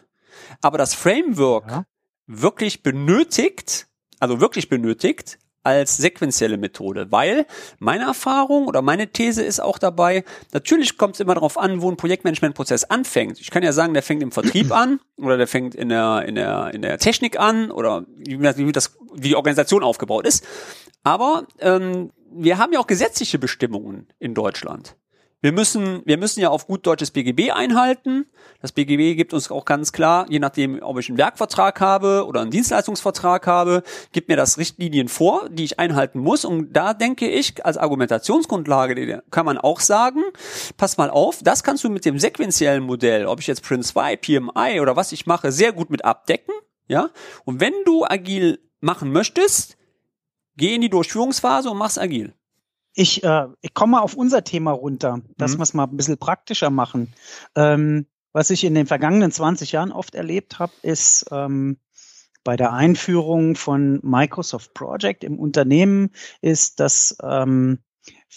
aber 0.62 0.77
das 0.77 0.94
Framework 0.94 1.70
ja. 1.70 1.86
wirklich 2.27 2.82
benötigt, 2.82 3.88
also 4.22 4.39
wirklich 4.39 4.70
benötigt, 4.70 5.38
als 5.65 5.98
sequenzielle 5.98 6.57
Methode, 6.57 7.12
weil 7.12 7.45
meine 7.79 8.05
Erfahrung 8.05 8.67
oder 8.67 8.81
meine 8.81 9.07
These 9.07 9.43
ist 9.43 9.60
auch 9.60 9.79
dabei, 9.79 10.24
natürlich 10.53 10.98
kommt 10.98 11.15
es 11.15 11.19
immer 11.19 11.34
darauf 11.34 11.57
an, 11.57 11.81
wo 11.81 11.89
ein 11.89 11.98
Projektmanagementprozess 11.98 12.86
anfängt. 12.86 13.39
Ich 13.39 13.50
kann 13.50 13.63
ja 13.63 13.74
sagen, 13.74 13.93
der 13.93 14.03
fängt 14.03 14.22
im 14.22 14.31
Vertrieb 14.31 14.72
an 14.72 15.00
oder 15.17 15.38
der 15.38 15.48
fängt 15.48 15.74
in 15.75 15.89
der, 15.89 16.24
in 16.27 16.36
der, 16.36 16.72
in 16.74 16.81
der 16.81 17.00
Technik 17.00 17.39
an 17.39 17.72
oder 17.72 18.05
wie, 18.15 18.39
wie, 18.39 18.72
das, 18.72 18.95
wie 19.13 19.29
die 19.29 19.36
Organisation 19.36 19.84
aufgebaut 19.84 20.27
ist. 20.27 20.45
Aber 21.03 21.48
ähm, 21.60 22.12
wir 22.31 22.57
haben 22.57 22.74
ja 22.74 22.79
auch 22.79 22.88
gesetzliche 22.88 23.39
Bestimmungen 23.39 24.07
in 24.19 24.34
Deutschland. 24.34 24.95
Wir 25.45 25.51
müssen, 25.51 26.01
wir 26.05 26.17
müssen 26.17 26.39
ja 26.39 26.49
auf 26.49 26.65
gut 26.65 26.87
deutsches 26.87 27.11
BGB 27.11 27.51
einhalten. 27.51 28.25
Das 28.63 28.71
BGB 28.71 29.15
gibt 29.15 29.31
uns 29.31 29.51
auch 29.51 29.65
ganz 29.65 29.91
klar, 29.91 30.25
je 30.27 30.39
nachdem, 30.39 30.81
ob 30.81 30.97
ich 30.97 31.07
einen 31.07 31.19
Werkvertrag 31.19 31.79
habe 31.81 32.25
oder 32.25 32.41
einen 32.41 32.49
Dienstleistungsvertrag 32.49 33.45
habe, 33.45 33.83
gibt 34.11 34.27
mir 34.27 34.37
das 34.37 34.57
Richtlinien 34.57 35.07
vor, 35.07 35.47
die 35.49 35.63
ich 35.63 35.77
einhalten 35.77 36.17
muss. 36.17 36.45
Und 36.45 36.73
da 36.73 36.95
denke 36.95 37.29
ich, 37.29 37.63
als 37.63 37.77
Argumentationsgrundlage 37.77 39.21
kann 39.29 39.45
man 39.45 39.59
auch 39.59 39.81
sagen, 39.81 40.23
pass 40.77 40.97
mal 40.97 41.11
auf, 41.11 41.43
das 41.43 41.63
kannst 41.63 41.83
du 41.83 41.91
mit 41.91 42.05
dem 42.05 42.17
sequenziellen 42.17 42.83
Modell, 42.83 43.27
ob 43.27 43.39
ich 43.39 43.45
jetzt 43.45 43.61
Prince 43.61 43.89
2, 43.89 44.15
PMI 44.15 44.79
oder 44.81 44.95
was 44.95 45.11
ich 45.11 45.27
mache, 45.27 45.51
sehr 45.51 45.73
gut 45.73 45.91
mit 45.91 46.03
abdecken. 46.03 46.55
Ja. 46.87 47.11
Und 47.43 47.59
wenn 47.59 47.73
du 47.85 48.03
agil 48.03 48.67
machen 48.79 49.11
möchtest, 49.11 49.77
geh 50.57 50.73
in 50.73 50.81
die 50.81 50.89
Durchführungsphase 50.89 51.69
und 51.69 51.77
mach's 51.77 51.99
agil. 51.99 52.33
Ich, 52.95 53.23
äh, 53.23 53.47
ich 53.61 53.73
komme 53.73 54.01
auf 54.01 54.15
unser 54.15 54.43
Thema 54.43 54.71
runter, 54.71 55.21
dass 55.37 55.53
mhm. 55.53 55.59
wir 55.59 55.63
es 55.63 55.73
mal 55.73 55.83
ein 55.83 55.97
bisschen 55.97 56.17
praktischer 56.17 56.69
machen. 56.69 57.13
Ähm, 57.55 58.07
was 58.31 58.49
ich 58.49 58.63
in 58.63 58.73
den 58.73 58.87
vergangenen 58.87 59.31
20 59.31 59.73
Jahren 59.73 59.91
oft 59.91 60.15
erlebt 60.15 60.59
habe, 60.59 60.73
ist 60.81 61.25
ähm, 61.31 61.77
bei 62.43 62.55
der 62.55 62.73
Einführung 62.73 63.55
von 63.55 63.99
Microsoft 64.03 64.73
Project 64.73 65.23
im 65.23 65.39
Unternehmen, 65.39 66.11
ist, 66.41 66.79
dass 66.79 67.17
ähm, 67.21 67.79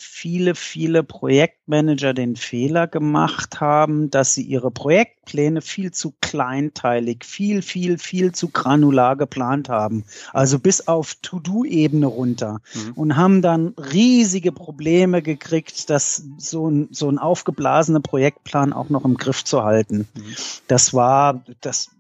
viele, 0.01 0.55
viele 0.55 1.03
Projektmanager 1.03 2.15
den 2.15 2.37
Fehler 2.37 2.87
gemacht 2.87 3.61
haben, 3.61 4.11
dass 4.11 4.33
sie 4.33 4.43
ihre 4.43 4.71
Projektpläne 4.71 5.61
viel 5.61 5.91
zu 5.91 6.15
kleinteilig, 6.21 7.25
viel, 7.25 7.63
viel, 7.63 7.99
viel 7.99 8.33
zu 8.33 8.49
granular 8.49 9.17
geplant 9.17 9.69
haben. 9.69 10.05
Also 10.33 10.61
bis 10.61 10.87
auf 10.87 11.17
To-Do-Ebene 11.23 12.07
runter. 12.07 12.61
Mhm. 12.75 12.93
Und 12.95 13.17
haben 13.17 13.43
dann 13.43 13.75
riesige 13.77 14.53
Probleme 14.53 15.21
gekriegt, 15.21 15.91
das 15.91 16.23
so 16.39 16.71
ein, 16.71 16.89
so 16.93 17.09
ein 17.09 17.19
aufgeblasener 17.19 18.01
Projektplan 18.01 18.73
auch 18.73 18.91
noch 18.91 19.05
im 19.05 19.17
Griff 19.17 19.43
zu 19.43 19.65
halten. 19.65 20.07
Mhm. 20.15 20.37
Das 20.69 20.95
war, 20.95 21.45
das 21.61 21.91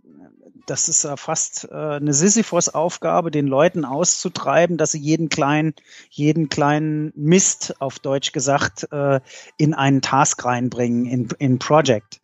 das 0.70 0.88
ist 0.88 1.04
ja 1.04 1.16
fast 1.16 1.68
äh, 1.70 1.74
eine 1.74 2.12
Sisyphos-Aufgabe, 2.12 3.30
den 3.30 3.46
Leuten 3.46 3.84
auszutreiben, 3.84 4.76
dass 4.76 4.92
sie 4.92 5.00
jeden 5.00 5.28
kleinen, 5.28 5.74
jeden 6.10 6.48
kleinen 6.48 7.12
Mist, 7.16 7.80
auf 7.80 7.98
Deutsch 7.98 8.32
gesagt, 8.32 8.86
äh, 8.92 9.20
in 9.56 9.74
einen 9.74 10.02
Task 10.02 10.44
reinbringen, 10.44 11.06
in, 11.06 11.28
in 11.38 11.58
Project. 11.58 12.20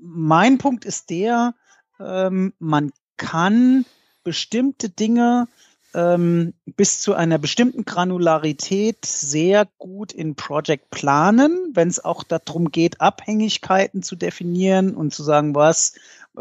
Mein 0.00 0.58
Punkt 0.58 0.84
ist 0.84 1.10
der, 1.10 1.54
ähm, 1.98 2.52
man 2.58 2.92
kann 3.16 3.84
bestimmte 4.22 4.88
Dinge 4.88 5.48
ähm, 5.94 6.54
bis 6.66 7.00
zu 7.00 7.14
einer 7.14 7.38
bestimmten 7.38 7.84
Granularität 7.84 9.04
sehr 9.04 9.66
gut 9.78 10.12
in 10.12 10.36
Project 10.36 10.90
planen, 10.90 11.70
wenn 11.74 11.88
es 11.88 12.04
auch 12.04 12.22
darum 12.22 12.70
geht, 12.70 13.00
Abhängigkeiten 13.00 14.02
zu 14.02 14.14
definieren 14.16 14.94
und 14.94 15.12
zu 15.12 15.22
sagen, 15.22 15.54
was 15.54 15.94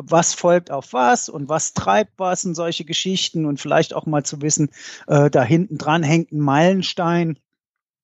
was 0.03 0.33
folgt 0.33 0.71
auf 0.71 0.93
was 0.93 1.29
und 1.29 1.49
was 1.49 1.73
treibt 1.73 2.13
was 2.17 2.45
und 2.45 2.55
solche 2.55 2.85
Geschichten 2.85 3.45
und 3.45 3.59
vielleicht 3.59 3.93
auch 3.93 4.05
mal 4.05 4.23
zu 4.23 4.41
wissen, 4.41 4.69
äh, 5.07 5.29
da 5.29 5.43
hinten 5.43 5.77
dran 5.77 6.03
hängt 6.03 6.31
ein 6.31 6.39
Meilenstein 6.39 7.39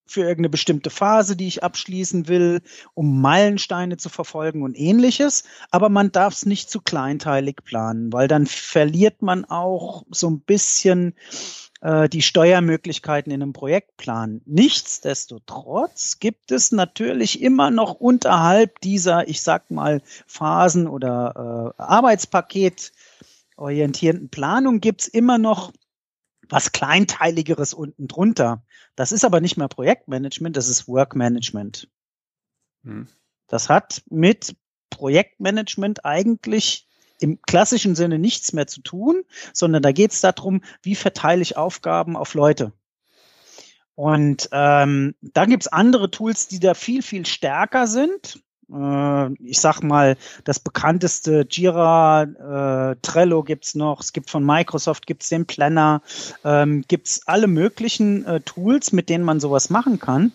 für 0.06 0.20
irgendeine 0.20 0.50
bestimmte 0.50 0.90
Phase, 0.90 1.36
die 1.36 1.48
ich 1.48 1.64
abschließen 1.64 2.28
will, 2.28 2.62
um 2.94 3.20
Meilensteine 3.20 3.96
zu 3.96 4.08
verfolgen 4.08 4.62
und 4.62 4.78
ähnliches. 4.78 5.44
Aber 5.70 5.88
man 5.88 6.12
darf 6.12 6.34
es 6.34 6.46
nicht 6.46 6.70
zu 6.70 6.80
kleinteilig 6.80 7.56
planen, 7.64 8.12
weil 8.12 8.28
dann 8.28 8.46
verliert 8.46 9.20
man 9.22 9.44
auch 9.44 10.04
so 10.10 10.30
ein 10.30 10.40
bisschen 10.40 11.14
äh, 11.80 12.08
die 12.08 12.22
Steuermöglichkeiten 12.22 13.32
in 13.32 13.42
einem 13.42 13.52
Projektplan. 13.52 14.42
Nichtsdestotrotz 14.44 16.18
gibt 16.18 16.50
es 16.50 16.72
natürlich 16.72 17.42
immer 17.42 17.70
noch 17.70 17.94
unterhalb 17.94 18.80
dieser, 18.80 19.28
ich 19.28 19.42
sag 19.42 19.70
mal, 19.70 20.02
Phasen 20.26 20.86
oder 20.86 21.74
äh, 21.78 21.82
Arbeitspaket 21.82 22.92
orientierenden 23.56 24.28
Planung 24.28 24.80
gibt's 24.80 25.06
immer 25.06 25.38
noch 25.38 25.72
was 26.48 26.72
Kleinteiligeres 26.72 27.74
unten 27.74 28.06
drunter. 28.06 28.62
Das 28.94 29.12
ist 29.12 29.24
aber 29.24 29.40
nicht 29.40 29.56
mehr 29.56 29.68
Projektmanagement, 29.68 30.56
das 30.56 30.68
ist 30.68 30.86
Workmanagement. 30.86 31.88
Hm. 32.84 33.08
Das 33.48 33.68
hat 33.68 34.02
mit 34.08 34.56
Projektmanagement 34.90 36.04
eigentlich 36.04 36.85
im 37.20 37.40
klassischen 37.42 37.94
Sinne 37.94 38.18
nichts 38.18 38.52
mehr 38.52 38.66
zu 38.66 38.80
tun, 38.80 39.22
sondern 39.52 39.82
da 39.82 39.92
geht 39.92 40.12
es 40.12 40.20
darum, 40.20 40.62
wie 40.82 40.94
verteile 40.94 41.42
ich 41.42 41.56
Aufgaben 41.56 42.16
auf 42.16 42.34
Leute. 42.34 42.72
Und 43.94 44.48
ähm, 44.52 45.14
da 45.22 45.46
gibt's 45.46 45.68
andere 45.68 46.10
Tools, 46.10 46.48
die 46.48 46.60
da 46.60 46.74
viel, 46.74 47.02
viel 47.02 47.24
stärker 47.24 47.86
sind. 47.86 48.42
Äh, 48.72 49.32
ich 49.44 49.60
sag 49.60 49.82
mal, 49.82 50.16
das 50.44 50.60
bekannteste 50.60 51.46
Jira, 51.48 52.22
äh, 52.22 52.96
Trello 53.02 53.42
gibt's 53.42 53.74
noch, 53.74 54.00
es 54.00 54.12
gibt 54.12 54.30
von 54.30 54.44
Microsoft 54.44 55.06
gibt's 55.06 55.28
den 55.28 55.46
Planner, 55.46 56.02
ähm, 56.44 56.84
gibt's 56.88 57.22
alle 57.26 57.46
möglichen 57.46 58.24
äh, 58.24 58.40
Tools, 58.40 58.92
mit 58.92 59.08
denen 59.08 59.24
man 59.24 59.40
sowas 59.40 59.70
machen 59.70 59.98
kann. 59.98 60.32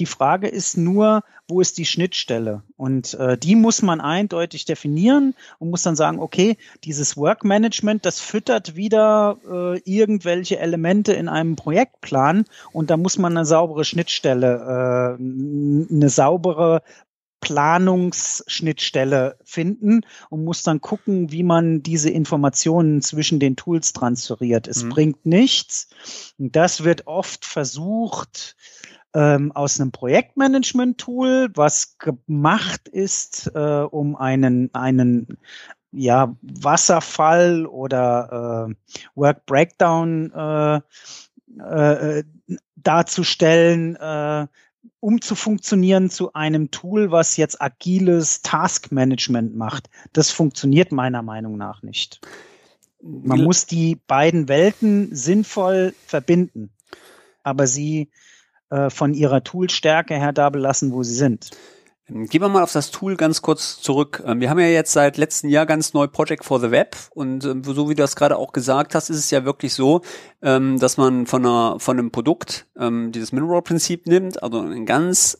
Die 0.00 0.06
Frage 0.06 0.48
ist 0.48 0.76
nur, 0.76 1.22
wo 1.46 1.60
ist 1.60 1.76
die 1.76 1.84
Schnittstelle? 1.84 2.62
Und 2.76 3.14
äh, 3.14 3.36
die 3.36 3.54
muss 3.54 3.82
man 3.82 4.00
eindeutig 4.00 4.64
definieren 4.64 5.34
und 5.58 5.70
muss 5.70 5.82
dann 5.82 5.96
sagen, 5.96 6.18
okay, 6.18 6.56
dieses 6.84 7.18
Workmanagement, 7.18 8.06
das 8.06 8.18
füttert 8.18 8.76
wieder 8.76 9.36
äh, 9.46 9.78
irgendwelche 9.84 10.58
Elemente 10.58 11.12
in 11.12 11.28
einem 11.28 11.56
Projektplan 11.56 12.46
und 12.72 12.90
da 12.90 12.96
muss 12.96 13.18
man 13.18 13.36
eine 13.36 13.44
saubere 13.44 13.84
Schnittstelle, 13.84 15.16
äh, 15.18 15.22
eine 15.22 16.08
saubere 16.08 16.82
Planungsschnittstelle 17.44 19.36
finden 19.44 20.00
und 20.30 20.44
muss 20.44 20.62
dann 20.62 20.80
gucken, 20.80 21.30
wie 21.30 21.42
man 21.42 21.82
diese 21.82 22.10
Informationen 22.10 23.02
zwischen 23.02 23.38
den 23.38 23.54
Tools 23.54 23.92
transferiert. 23.92 24.66
Es 24.66 24.82
mhm. 24.82 24.88
bringt 24.88 25.26
nichts. 25.26 25.88
Und 26.38 26.56
das 26.56 26.84
wird 26.84 27.06
oft 27.06 27.44
versucht, 27.44 28.56
ähm, 29.14 29.52
aus 29.52 29.78
einem 29.78 29.92
Projektmanagement-Tool, 29.92 31.50
was 31.54 31.98
gemacht 31.98 32.88
ist, 32.88 33.52
äh, 33.54 33.58
um 33.58 34.16
einen, 34.16 34.74
einen 34.74 35.38
ja, 35.92 36.34
Wasserfall 36.42 37.66
oder 37.66 38.68
äh, 38.70 38.74
Work 39.14 39.46
Breakdown 39.46 40.32
äh, 40.32 40.80
äh, 41.60 42.24
darzustellen, 42.76 43.96
äh, 43.96 44.46
um 45.00 45.20
zu 45.20 45.34
funktionieren 45.34 46.10
zu 46.10 46.32
einem 46.32 46.70
Tool, 46.70 47.10
was 47.10 47.36
jetzt 47.36 47.60
agiles 47.60 48.42
Taskmanagement 48.42 49.54
macht. 49.56 49.90
Das 50.12 50.30
funktioniert 50.30 50.92
meiner 50.92 51.22
Meinung 51.22 51.56
nach 51.56 51.82
nicht. 51.82 52.20
Man 53.02 53.42
muss 53.42 53.66
die 53.66 53.96
beiden 54.06 54.48
Welten 54.48 55.14
sinnvoll 55.14 55.94
verbinden, 56.06 56.70
aber 57.42 57.66
sie 57.66 58.10
äh, 58.70 58.88
von 58.88 59.12
ihrer 59.12 59.44
Toolstärke 59.44 60.14
her 60.14 60.32
da 60.32 60.48
belassen, 60.48 60.92
wo 60.92 61.02
sie 61.02 61.14
sind. 61.14 61.50
Gehen 62.06 62.42
wir 62.42 62.50
mal 62.50 62.62
auf 62.62 62.72
das 62.72 62.90
Tool 62.90 63.16
ganz 63.16 63.40
kurz 63.40 63.80
zurück. 63.80 64.22
Ähm, 64.26 64.38
wir 64.40 64.50
haben 64.50 64.58
ja 64.58 64.66
jetzt 64.66 64.92
seit 64.92 65.16
letztem 65.16 65.48
Jahr 65.48 65.64
ganz 65.64 65.94
neu 65.94 66.06
Project 66.06 66.44
for 66.44 66.60
the 66.60 66.70
Web 66.70 66.96
und 67.14 67.46
ähm, 67.46 67.64
so 67.64 67.88
wie 67.88 67.94
du 67.94 68.02
das 68.02 68.14
gerade 68.14 68.36
auch 68.36 68.52
gesagt 68.52 68.94
hast, 68.94 69.08
ist 69.08 69.16
es 69.16 69.30
ja 69.30 69.46
wirklich 69.46 69.72
so, 69.72 70.02
ähm, 70.42 70.78
dass 70.78 70.98
man 70.98 71.26
von 71.26 71.46
einer 71.46 71.80
von 71.80 71.98
einem 71.98 72.10
Produkt 72.10 72.66
dieses 72.76 73.30
Mineral-Prinzip 73.30 74.06
nimmt, 74.06 74.42
also 74.42 74.60
ein 74.60 74.84
ganz 74.84 75.38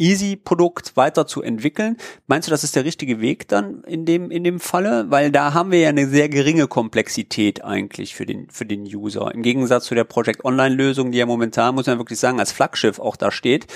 Easy-Produkt 0.00 0.96
weiter 0.96 1.26
zu 1.26 1.42
entwickeln. 1.42 1.96
Meinst 2.26 2.48
du, 2.48 2.50
das 2.50 2.64
ist 2.64 2.74
der 2.74 2.84
richtige 2.84 3.20
Weg 3.20 3.48
dann 3.48 3.84
in 3.84 4.06
dem, 4.06 4.30
in 4.30 4.42
dem 4.42 4.58
Falle? 4.58 5.10
Weil 5.10 5.30
da 5.30 5.54
haben 5.54 5.70
wir 5.70 5.80
ja 5.80 5.90
eine 5.90 6.08
sehr 6.08 6.28
geringe 6.28 6.66
Komplexität 6.66 7.62
eigentlich 7.62 8.14
für 8.14 8.26
den, 8.26 8.48
für 8.50 8.64
den 8.64 8.82
User. 8.82 9.32
Im 9.32 9.42
Gegensatz 9.42 9.84
zu 9.84 9.94
der 9.94 10.04
Project 10.04 10.44
Online-Lösung, 10.44 11.12
die 11.12 11.18
ja 11.18 11.26
momentan, 11.26 11.74
muss 11.74 11.86
man 11.86 11.98
wirklich 11.98 12.18
sagen, 12.18 12.40
als 12.40 12.50
Flaggschiff 12.50 12.98
auch 12.98 13.16
da 13.16 13.30
steht. 13.30 13.66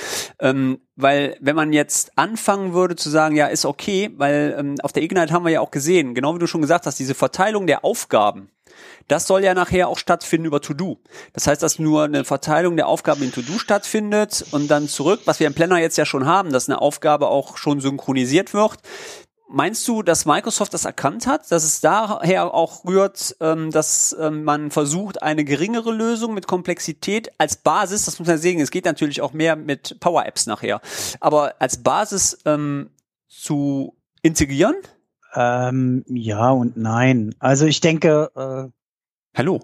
Ähm, 0.40 0.78
weil 0.96 1.36
wenn 1.40 1.56
man 1.56 1.72
jetzt 1.72 2.16
anfangen 2.16 2.72
würde 2.72 2.96
zu 2.96 3.10
sagen, 3.10 3.36
ja, 3.36 3.46
ist 3.46 3.66
okay, 3.66 4.10
weil 4.16 4.56
ähm, 4.58 4.76
auf 4.82 4.92
der 4.92 5.02
Ignite 5.02 5.32
haben 5.32 5.44
wir 5.44 5.52
ja 5.52 5.60
auch 5.60 5.70
gesehen, 5.70 6.14
genau 6.14 6.34
wie 6.34 6.38
du 6.38 6.46
schon 6.46 6.62
gesagt 6.62 6.86
hast, 6.86 6.98
diese 6.98 7.14
Verteilung 7.14 7.66
der 7.66 7.84
Aufgaben, 7.84 8.48
das 9.08 9.26
soll 9.26 9.44
ja 9.44 9.54
nachher 9.54 9.88
auch 9.88 9.98
stattfinden 9.98 10.46
über 10.46 10.60
To-Do. 10.60 10.98
Das 11.32 11.46
heißt, 11.46 11.62
dass 11.62 11.78
nur 11.78 12.04
eine 12.04 12.24
Verteilung 12.24 12.76
der 12.76 12.88
Aufgaben 12.88 13.22
in 13.22 13.32
To-Do 13.32 13.58
stattfindet 13.58 14.44
und 14.52 14.68
dann 14.68 14.88
zurück, 14.88 15.22
was 15.24 15.40
wir 15.40 15.46
im 15.46 15.54
Planner 15.54 15.78
jetzt 15.78 15.98
ja 15.98 16.06
schon 16.06 16.26
haben, 16.26 16.52
dass 16.52 16.68
eine 16.68 16.80
Aufgabe 16.80 17.28
auch 17.28 17.56
schon 17.56 17.80
synchronisiert 17.80 18.54
wird. 18.54 18.78
Meinst 19.46 19.86
du, 19.86 20.02
dass 20.02 20.24
Microsoft 20.24 20.72
das 20.72 20.84
erkannt 20.84 21.26
hat, 21.26 21.52
dass 21.52 21.64
es 21.64 21.80
daher 21.80 22.54
auch 22.54 22.84
rührt, 22.84 23.36
ähm, 23.40 23.70
dass 23.70 24.16
ähm, 24.18 24.42
man 24.42 24.70
versucht, 24.70 25.22
eine 25.22 25.44
geringere 25.44 25.92
Lösung 25.92 26.34
mit 26.34 26.46
Komplexität 26.46 27.30
als 27.38 27.56
Basis, 27.56 28.06
das 28.06 28.18
muss 28.18 28.26
man 28.26 28.38
sehen, 28.38 28.58
es 28.60 28.70
geht 28.70 28.86
natürlich 28.86 29.20
auch 29.20 29.32
mehr 29.32 29.54
mit 29.54 30.00
Power 30.00 30.24
Apps 30.26 30.46
nachher, 30.46 30.80
aber 31.20 31.54
als 31.60 31.82
Basis 31.82 32.38
ähm, 32.46 32.90
zu 33.28 33.94
integrieren? 34.22 34.74
Ähm, 35.34 36.04
ja 36.08 36.50
und 36.50 36.76
nein. 36.76 37.34
Also 37.38 37.66
ich 37.66 37.80
denke. 37.80 38.30
Äh 38.36 38.70
Hallo, 39.36 39.60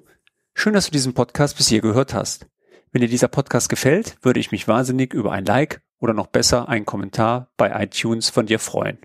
schön, 0.55 0.75
dass 0.75 0.87
du 0.87 0.91
diesen 0.91 1.15
Podcast 1.15 1.57
bis 1.57 1.69
hier 1.69 1.81
gehört 1.81 2.13
hast. 2.13 2.47
Wenn 2.93 3.03
dir 3.03 3.09
dieser 3.09 3.29
Podcast 3.29 3.69
gefällt, 3.69 4.19
würde 4.23 4.41
ich 4.41 4.51
mich 4.51 4.67
wahnsinnig 4.67 5.15
über 5.15 5.31
ein 5.31 5.45
Like 5.45 5.81
oder 6.01 6.13
noch 6.13 6.27
besser 6.27 6.69
einen 6.69 6.87
Kommentar 6.87 7.53
bei 7.57 7.71
iTunes 7.85 8.31
von 8.31 8.47
dir 8.47 8.59
freuen. 8.59 8.99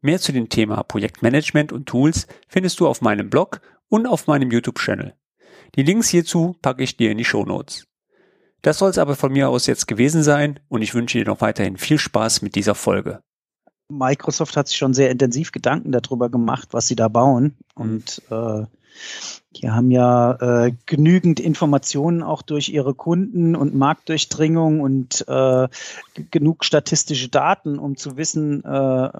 Mehr 0.00 0.18
zu 0.18 0.32
dem 0.32 0.48
Thema 0.48 0.82
Projektmanagement 0.82 1.72
und 1.72 1.86
Tools 1.86 2.26
findest 2.48 2.80
du 2.80 2.88
auf 2.88 3.00
meinem 3.00 3.30
Blog 3.30 3.60
und 3.88 4.06
auf 4.06 4.26
meinem 4.26 4.50
YouTube-Channel. 4.50 5.14
Die 5.76 5.82
Links 5.82 6.08
hierzu 6.08 6.56
packe 6.62 6.82
ich 6.82 6.96
dir 6.96 7.10
in 7.12 7.18
die 7.18 7.24
Show 7.24 7.44
Notes. 7.44 7.86
Das 8.62 8.78
soll 8.78 8.90
es 8.90 8.98
aber 8.98 9.14
von 9.14 9.32
mir 9.32 9.48
aus 9.48 9.66
jetzt 9.66 9.86
gewesen 9.86 10.24
sein 10.24 10.58
und 10.68 10.82
ich 10.82 10.94
wünsche 10.94 11.18
dir 11.18 11.26
noch 11.26 11.40
weiterhin 11.40 11.76
viel 11.76 11.98
Spaß 11.98 12.42
mit 12.42 12.56
dieser 12.56 12.74
Folge. 12.74 13.22
Microsoft 13.88 14.56
hat 14.56 14.68
sich 14.68 14.76
schon 14.76 14.94
sehr 14.94 15.10
intensiv 15.10 15.52
Gedanken 15.52 15.92
darüber 15.92 16.28
gemacht, 16.28 16.68
was 16.72 16.86
sie 16.88 16.96
da 16.96 17.08
bauen. 17.08 17.56
Und 17.74 18.22
äh, 18.30 18.64
die 19.56 19.70
haben 19.70 19.90
ja 19.90 20.32
äh, 20.66 20.72
genügend 20.84 21.40
Informationen 21.40 22.22
auch 22.22 22.42
durch 22.42 22.68
ihre 22.68 22.94
Kunden 22.94 23.56
und 23.56 23.74
Marktdurchdringung 23.74 24.80
und 24.80 25.24
äh, 25.28 25.68
genug 26.30 26.64
statistische 26.64 27.28
Daten, 27.28 27.78
um 27.78 27.96
zu 27.96 28.16
wissen, 28.16 28.64
äh, 28.64 29.10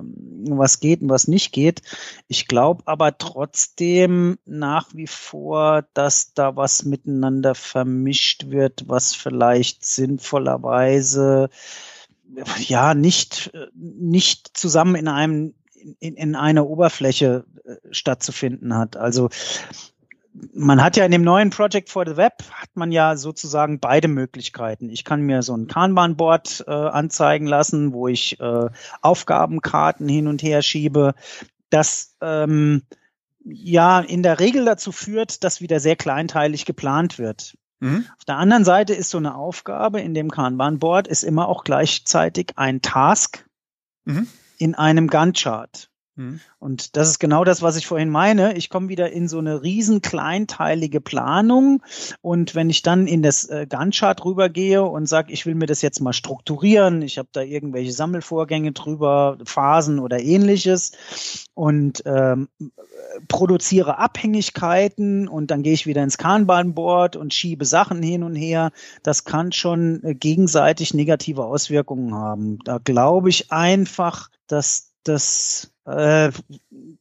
was 0.50 0.80
geht 0.80 1.00
und 1.00 1.08
was 1.08 1.28
nicht 1.28 1.52
geht. 1.52 1.82
Ich 2.28 2.49
glaube 2.49 2.82
aber 2.87 3.16
trotzdem 3.16 4.38
nach 4.44 4.88
wie 4.92 5.06
vor, 5.06 5.85
dass 5.94 6.35
da 6.35 6.56
was 6.56 6.85
miteinander 6.85 7.54
vermischt 7.54 8.50
wird, 8.50 8.88
was 8.88 9.14
vielleicht 9.14 9.85
sinnvollerweise 9.85 11.49
ja 12.59 12.95
nicht, 12.95 13.52
nicht 13.75 14.56
zusammen 14.56 14.95
in 14.95 15.09
einem 15.09 15.54
in, 16.00 16.16
in 16.16 16.35
einer 16.35 16.66
Oberfläche 16.66 17.45
äh, 17.64 17.76
stattzufinden 17.90 18.76
hat. 18.76 18.97
Also 18.97 19.28
man 20.52 20.83
hat 20.83 20.97
ja 20.97 21.04
in 21.04 21.12
dem 21.12 21.23
neuen 21.23 21.50
Project 21.50 21.88
for 21.88 22.06
the 22.06 22.16
Web 22.16 22.42
hat 22.50 22.68
man 22.75 22.92
ja 22.92 23.16
sozusagen 23.16 23.80
beide 23.80 24.09
Möglichkeiten. 24.09 24.90
Ich 24.90 25.04
kann 25.04 25.23
mir 25.23 25.42
so 25.42 25.56
ein 25.56 25.66
Kanban-Board 25.66 26.64
äh, 26.66 26.71
anzeigen 26.71 27.47
lassen, 27.47 27.92
wo 27.92 28.09
ich 28.09 28.38
äh, 28.40 28.68
Aufgabenkarten 29.00 30.09
hin 30.09 30.26
und 30.26 30.42
her 30.42 30.62
schiebe. 30.62 31.14
Das 31.71 32.16
ähm, 32.21 32.83
ja 33.45 34.00
in 34.00 34.23
der 34.23 34.40
Regel 34.40 34.64
dazu 34.64 34.92
führt, 34.92 35.45
dass 35.45 35.61
wieder 35.61 35.80
sehr 35.80 35.97
kleinteilig 35.97 36.66
geplant 36.66 37.18
wird. 37.18 37.56
Mhm. 37.80 38.06
Auf 38.16 38.25
der 38.25 38.37
anderen 38.37 38.64
Seite 38.64 38.95
ist 38.95 39.11
so 39.11 39.18
eine 39.18 39.35
Aufgabe 39.35 40.00
in 40.00 40.14
dem 40.14 40.30
Kanban-Board 40.30 41.09
ist 41.09 41.23
immer 41.23 41.49
auch 41.49 41.64
gleichzeitig 41.64 42.52
ein 42.56 42.83
Task 42.83 43.47
mhm. 44.04 44.28
in 44.59 44.75
einem 44.75 45.09
Gantt-Chart. 45.09 45.90
Mhm. 46.16 46.40
Und 46.58 46.96
das 46.96 47.08
ist 47.08 47.18
genau 47.18 47.44
das, 47.44 47.62
was 47.62 47.76
ich 47.76 47.87
vorhin 47.87 48.11
meine. 48.11 48.56
Ich 48.56 48.70
komme 48.70 48.88
wieder 48.88 49.12
in 49.12 49.28
so 49.28 49.38
eine 49.38 49.62
riesen 49.62 50.02
kleinteilige 50.02 51.00
Planung. 51.00 51.82
Und 52.23 52.54
wenn 52.54 52.70
ich 52.70 52.82
dann 52.82 53.06
in 53.06 53.23
das 53.23 53.44
äh, 53.44 53.66
Gantt-Chart 53.68 54.25
rübergehe 54.25 54.82
und 54.82 55.06
sage, 55.06 55.32
ich 55.32 55.46
will 55.46 55.54
mir 55.54 55.66
das 55.66 55.82
jetzt 55.82 56.00
mal 56.00 56.12
strukturieren, 56.12 57.02
ich 57.02 57.18
habe 57.18 57.28
da 57.32 57.42
irgendwelche 57.42 57.92
Sammelvorgänge 57.92 58.73
drüber, 58.73 59.38
Phasen 59.44 59.99
oder 59.99 60.18
ähnliches 60.20 60.92
und 61.54 62.02
ähm, 62.06 62.49
produziere 63.28 63.99
Abhängigkeiten 63.99 65.28
und 65.28 65.50
dann 65.50 65.62
gehe 65.62 65.73
ich 65.73 65.87
wieder 65.87 66.02
ins 66.02 66.18
Kanban-Board 66.18 67.16
und 67.16 67.35
schiebe 67.35 67.64
Sachen 67.64 68.02
hin 68.02 68.23
und 68.23 68.35
her. 68.35 68.73
Das 69.02 69.25
kann 69.25 69.52
schon 69.52 70.02
äh, 70.02 70.14
gegenseitig 70.14 70.94
negative 70.94 71.44
Auswirkungen 71.44 72.14
haben. 72.14 72.58
Da 72.64 72.78
glaube 72.78 73.28
ich 73.28 73.52
einfach, 73.52 74.30
dass 74.46 74.86
das 75.08 75.72
äh, 75.84 76.30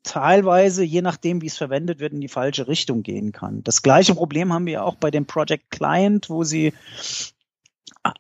teilweise, 0.03 0.83
je 0.83 1.01
nachdem, 1.01 1.41
wie 1.41 1.47
es 1.47 1.57
verwendet 1.57 1.99
wird, 1.99 2.13
in 2.13 2.21
die 2.21 2.27
falsche 2.27 2.67
Richtung 2.67 3.03
gehen 3.03 3.31
kann. 3.31 3.63
Das 3.63 3.81
gleiche 3.81 4.15
Problem 4.15 4.53
haben 4.53 4.65
wir 4.65 4.85
auch 4.85 4.95
bei 4.95 5.11
dem 5.11 5.25
Project 5.25 5.71
Client, 5.71 6.29
wo 6.29 6.43
sie 6.43 6.73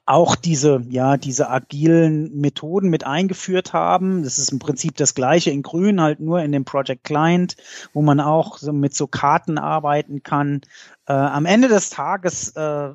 auch 0.05 0.35
diese, 0.35 0.83
ja, 0.89 1.17
diese 1.17 1.49
agilen 1.49 2.35
Methoden 2.39 2.89
mit 2.89 3.05
eingeführt 3.05 3.73
haben. 3.73 4.23
Das 4.23 4.39
ist 4.39 4.51
im 4.51 4.59
Prinzip 4.59 4.95
das 4.97 5.13
gleiche 5.13 5.51
in 5.51 5.61
Grün, 5.61 6.01
halt 6.01 6.19
nur 6.19 6.41
in 6.41 6.51
dem 6.51 6.65
Project 6.65 7.03
Client, 7.03 7.55
wo 7.93 8.01
man 8.01 8.19
auch 8.19 8.57
so 8.57 8.73
mit 8.73 8.95
so 8.95 9.05
Karten 9.07 9.57
arbeiten 9.57 10.23
kann. 10.23 10.61
Äh, 11.05 11.13
am 11.13 11.45
Ende 11.45 11.67
des 11.67 11.91
Tages 11.91 12.49
äh, 12.55 12.93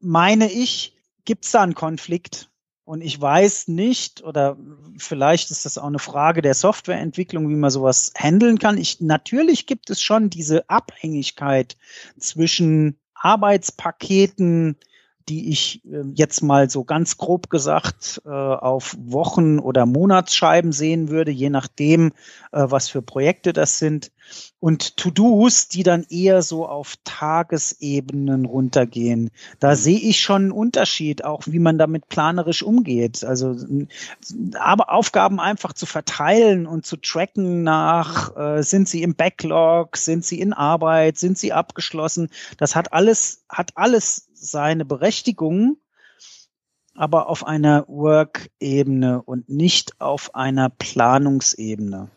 meine 0.00 0.50
ich, 0.50 0.96
gibt 1.24 1.44
es 1.44 1.50
da 1.50 1.62
einen 1.62 1.74
Konflikt 1.74 2.50
und 2.84 3.00
ich 3.02 3.20
weiß 3.20 3.68
nicht, 3.68 4.22
oder 4.22 4.56
vielleicht 4.98 5.50
ist 5.50 5.64
das 5.64 5.78
auch 5.78 5.86
eine 5.86 5.98
Frage 5.98 6.42
der 6.42 6.54
Softwareentwicklung, 6.54 7.48
wie 7.48 7.56
man 7.56 7.70
sowas 7.70 8.12
handeln 8.16 8.58
kann. 8.58 8.78
Ich, 8.78 9.00
natürlich 9.00 9.66
gibt 9.66 9.90
es 9.90 10.02
schon 10.02 10.30
diese 10.30 10.68
Abhängigkeit 10.68 11.76
zwischen 12.18 12.98
Arbeitspaketen, 13.14 14.76
die 15.28 15.50
ich 15.50 15.84
äh, 15.84 16.02
jetzt 16.14 16.42
mal 16.42 16.70
so 16.70 16.84
ganz 16.84 17.18
grob 17.18 17.50
gesagt 17.50 18.22
äh, 18.24 18.28
auf 18.30 18.96
Wochen- 18.98 19.58
oder 19.58 19.86
Monatsscheiben 19.86 20.72
sehen 20.72 21.08
würde, 21.08 21.30
je 21.30 21.50
nachdem, 21.50 22.12
äh, 22.52 22.64
was 22.68 22.88
für 22.88 23.02
Projekte 23.02 23.52
das 23.52 23.78
sind. 23.78 24.10
Und 24.60 24.96
To-Dos, 24.96 25.68
die 25.68 25.82
dann 25.82 26.04
eher 26.10 26.42
so 26.42 26.66
auf 26.66 26.96
Tagesebenen 27.04 28.44
runtergehen. 28.44 29.30
Da 29.60 29.70
mhm. 29.70 29.76
sehe 29.76 29.98
ich 29.98 30.20
schon 30.20 30.42
einen 30.42 30.52
Unterschied, 30.52 31.24
auch 31.24 31.42
wie 31.46 31.58
man 31.58 31.78
damit 31.78 32.08
planerisch 32.08 32.62
umgeht. 32.62 33.24
Also 33.24 33.56
aber 34.58 34.90
Aufgaben 34.90 35.40
einfach 35.40 35.72
zu 35.72 35.86
verteilen 35.86 36.66
und 36.66 36.84
zu 36.84 36.96
tracken 36.96 37.62
nach, 37.62 38.36
äh, 38.36 38.62
sind 38.62 38.88
sie 38.88 39.02
im 39.02 39.14
Backlog, 39.14 39.96
sind 39.96 40.24
sie 40.24 40.40
in 40.40 40.52
Arbeit, 40.52 41.18
sind 41.18 41.38
sie 41.38 41.52
abgeschlossen. 41.52 42.28
Das 42.58 42.74
hat 42.74 42.92
alles, 42.92 43.44
hat 43.48 43.76
alles 43.76 44.27
seine 44.40 44.84
Berechtigung, 44.84 45.78
aber 46.94 47.28
auf 47.28 47.46
einer 47.46 47.86
Work-Ebene 47.88 49.22
und 49.22 49.48
nicht 49.48 50.00
auf 50.00 50.34
einer 50.34 50.68
Planungsebene. 50.68 52.10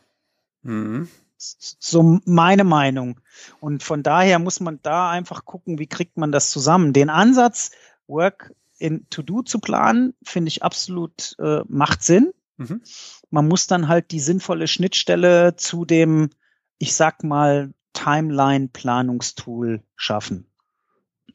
Mhm. 0.63 1.07
So 1.37 2.19
meine 2.25 2.63
Meinung. 2.63 3.19
Und 3.59 3.83
von 3.83 4.03
daher 4.03 4.39
muss 4.39 4.59
man 4.59 4.79
da 4.83 5.09
einfach 5.09 5.45
gucken, 5.45 5.79
wie 5.79 5.87
kriegt 5.87 6.17
man 6.17 6.31
das 6.31 6.51
zusammen. 6.51 6.93
Den 6.93 7.09
Ansatz, 7.09 7.71
Work 8.07 8.53
in 8.77 9.07
To-Do 9.09 9.41
zu 9.41 9.59
planen, 9.59 10.13
finde 10.23 10.49
ich 10.49 10.63
absolut 10.63 11.35
äh, 11.39 11.61
macht 11.67 12.03
Sinn. 12.03 12.33
Mhm. 12.57 12.81
Man 13.29 13.47
muss 13.47 13.67
dann 13.67 13.87
halt 13.87 14.11
die 14.11 14.19
sinnvolle 14.19 14.67
Schnittstelle 14.67 15.55
zu 15.55 15.85
dem, 15.85 16.29
ich 16.77 16.95
sag 16.95 17.23
mal, 17.23 17.73
Timeline-Planungstool 17.93 19.83
schaffen. 19.95 20.50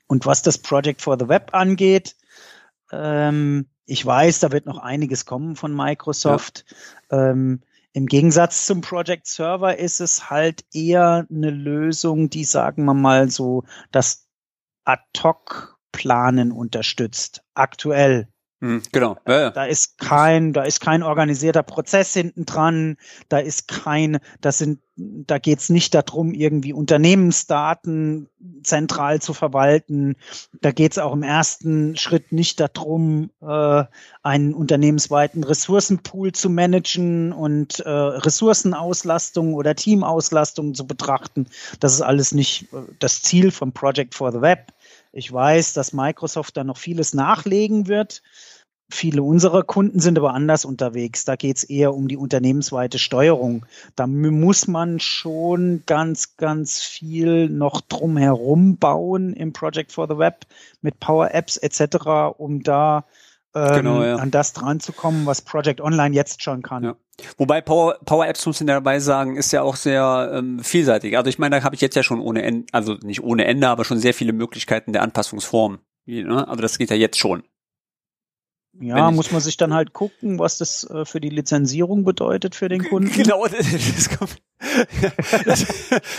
Und 0.07 0.27
was 0.27 0.43
das 0.43 0.59
Project 0.59 1.03
for 1.03 1.19
the 1.19 1.29
Web 1.29 1.51
angeht, 1.53 2.17
ähm, 2.93 3.69
ich 3.87 4.05
weiß, 4.05 4.41
da 4.41 4.53
wird 4.53 4.67
noch 4.67 4.79
einiges 4.79 5.27
kommen 5.27 5.57
von 5.57 5.75
Microsoft. 5.75 6.65
Ja. 7.11 7.31
Ähm, 7.31 7.63
Im 7.93 8.07
Gegensatz 8.07 8.67
zum 8.67 8.81
Project 8.81 9.27
Server 9.27 9.79
ist 9.79 10.01
es 10.01 10.29
halt 10.29 10.65
eher 10.73 11.27
eine 11.31 11.51
Lösung, 11.51 12.29
die, 12.29 12.45
sagen 12.45 12.85
wir 12.85 12.95
mal 12.95 13.31
so, 13.31 13.65
das 13.93 14.27
Ad-Hoc-Planen 14.85 16.53
unterstützt. 16.53 17.43
Aktuell. 17.55 18.29
Mhm, 18.61 18.83
genau. 18.91 19.19
Ja, 19.29 19.41
ja. 19.41 19.51
Da 19.51 19.67
ist 19.67 19.99
kein, 19.99 20.55
da 20.55 20.63
ist 20.63 20.81
kein 20.81 21.03
organisierter 21.03 21.63
Prozess 21.63 22.15
hinten 22.15 22.47
dran. 22.47 22.97
Da 23.29 23.39
ist 23.39 23.69
kein, 23.69 24.19
das 24.41 24.59
sind, 24.59 24.81
da 24.97 25.39
geht's 25.39 25.69
nicht 25.69 25.95
darum, 25.95 26.33
irgendwie 26.33 26.73
Unternehmensdaten 26.73 28.31
zentral 28.63 29.21
zu 29.21 29.35
verwalten. 29.35 30.17
Da 30.63 30.73
geht's 30.73 30.97
auch 30.97 31.13
im 31.13 31.23
ersten 31.23 31.97
Schritt 31.97 32.33
nicht 32.33 32.59
darum, 32.59 33.31
äh, 33.43 33.85
einen 34.23 34.55
unternehmensweiten 34.55 35.45
Ressourcenpool 35.45 36.33
zu 36.33 36.49
managen 36.49 37.33
und 37.33 37.81
äh, 37.81 37.91
Ressourcenauslastung 37.91 39.53
oder 39.53 39.75
Teamauslastung 39.75 40.73
zu 40.73 40.87
betrachten. 40.87 41.47
Das 41.79 41.93
ist 41.93 42.01
alles 42.01 42.33
nicht 42.33 42.73
äh, 42.73 42.79
das 43.01 43.21
Ziel 43.21 43.51
vom 43.51 43.73
Project 43.73 44.15
for 44.15 44.33
the 44.33 44.41
Web. 44.41 44.73
Ich 45.17 45.33
weiß, 45.33 45.73
dass 45.73 45.95
Microsoft 45.95 46.59
da 46.59 46.63
noch 46.63 46.77
vieles 46.77 47.15
nachlegen 47.15 47.87
wird. 47.87 48.23
Viele 48.91 49.23
unserer 49.23 49.63
Kunden 49.63 49.99
sind 49.99 50.19
aber 50.19 50.35
anders 50.35 50.67
unterwegs. 50.67 51.25
Da 51.25 51.37
geht 51.37 51.57
es 51.57 51.65
eher 51.65 51.95
um 51.95 52.07
die 52.07 52.19
unternehmensweite 52.19 52.99
Steuerung. 52.99 53.65
Da 53.97 54.07
muss 54.07 54.69
man 54.69 55.01
schon 55.01 55.83
ganz, 55.87 56.37
ganz 56.37 56.83
viel 56.83 57.49
noch 57.49 57.81
drumherum 57.81 58.77
bauen 58.77 59.33
im 59.33 59.55
Project 59.55 59.91
for 59.91 60.07
the 60.07 60.19
Web 60.19 60.45
mit 60.83 61.01
Power 61.01 61.33
Apps 61.33 61.57
etc., 61.57 62.37
um 62.37 62.63
da 62.63 63.07
ähm, 63.57 63.75
genau, 63.75 64.03
ja. 64.03 64.17
an 64.17 64.31
das 64.31 64.53
dran 64.53 64.81
zu 64.81 64.93
kommen, 64.93 65.25
was 65.25 65.41
Project 65.41 65.81
Online 65.81 66.15
jetzt 66.15 66.43
schon 66.43 66.63
kann. 66.63 66.85
Ja. 66.85 66.97
Wobei 67.39 67.63
Power, 67.63 67.99
Power 68.05 68.27
Apps, 68.27 68.45
muss 68.45 68.61
man 68.61 68.67
dabei 68.67 69.01
sagen, 69.01 69.37
ist 69.37 69.51
ja 69.53 69.63
auch 69.63 69.77
sehr 69.77 70.31
ähm, 70.35 70.61
vielseitig. 70.63 71.17
Also 71.17 71.31
ich 71.31 71.39
meine, 71.39 71.57
da 71.57 71.65
habe 71.65 71.75
ich 71.75 71.81
jetzt 71.81 71.97
ja 71.97 72.03
schon 72.03 72.21
ohne 72.21 72.43
Ende, 72.43 72.67
also 72.73 72.95
nicht 73.03 73.23
ohne 73.23 73.47
Ende, 73.47 73.69
aber 73.69 73.87
schon 73.87 73.99
sehr 73.99 74.13
viele 74.13 74.35
Möglichkeiten 74.35 74.93
der 74.93 75.03
Anpassungsform. 75.03 75.79
Ne? 76.05 76.47
Also 76.47 76.61
das 76.61 76.77
geht 76.77 76.91
ja 76.91 76.97
jetzt 76.97 77.19
schon. 77.19 77.45
Ja, 78.81 79.11
muss 79.11 79.33
man 79.33 79.41
sich 79.41 79.57
dann 79.57 79.73
halt 79.73 79.93
gucken, 79.93 80.39
was 80.39 80.59
das 80.59 80.85
äh, 80.85 81.05
für 81.05 81.21
die 81.21 81.31
Lizenzierung 81.31 82.05
bedeutet 82.05 82.55
für 82.55 82.69
den 82.69 82.85
Kunden. 82.85 83.11
Genau, 83.11 83.47
das 83.47 84.11
kommt. 84.19 84.37
das, 85.45 85.67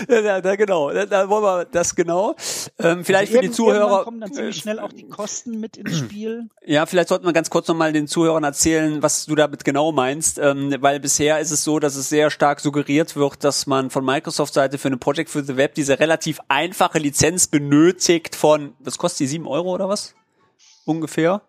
ja, 0.08 0.42
da, 0.42 0.56
genau, 0.56 0.92
da, 0.92 1.06
da 1.06 1.28
wollen 1.30 1.44
wir 1.44 1.66
das 1.66 1.96
genau. 1.96 2.36
Ähm, 2.80 3.04
vielleicht 3.04 3.32
also 3.32 3.42
für 3.42 3.48
die 3.48 3.52
Zuhörer 3.52 4.04
kommen 4.04 4.22
dann 4.22 4.32
ziemlich 4.32 4.58
schnell 4.58 4.80
auch 4.80 4.94
die 4.94 5.08
Kosten 5.08 5.60
mit 5.60 5.78
ins 5.78 5.98
Spiel. 5.98 6.50
Ja, 6.66 6.86
vielleicht 6.86 7.10
sollten 7.10 7.26
wir 7.26 7.34
ganz 7.34 7.50
kurz 7.50 7.68
nochmal 7.68 7.94
den 7.94 8.08
Zuhörern 8.08 8.44
erzählen, 8.44 9.02
was 9.02 9.26
du 9.26 9.36
damit 9.36 9.66
genau 9.66 9.92
meinst, 9.92 10.38
ähm, 10.38 10.76
weil 10.80 11.00
bisher 11.00 11.40
ist 11.40 11.52
es 11.52 11.64
so, 11.64 11.80
dass 11.80 11.96
es 11.96 12.10
sehr 12.10 12.30
stark 12.30 12.60
suggeriert 12.60 13.16
wird, 13.16 13.44
dass 13.44 13.68
man 13.68 13.90
von 13.90 14.06
Microsoft 14.06 14.54
Seite 14.54 14.78
für 14.78 14.88
eine 14.88 14.98
Project 14.98 15.30
for 15.30 15.44
the 15.44 15.58
Web 15.58 15.74
diese 15.76 16.00
relativ 16.00 16.40
einfache 16.48 17.00
Lizenz 17.00 17.48
benötigt 17.48 18.36
von, 18.36 18.74
das 18.80 18.98
kostet 18.98 19.22
die 19.22 19.28
sieben 19.28 19.48
Euro 19.48 19.74
oder 19.74 19.90
was? 19.90 20.14
Ungefähr 20.86 21.42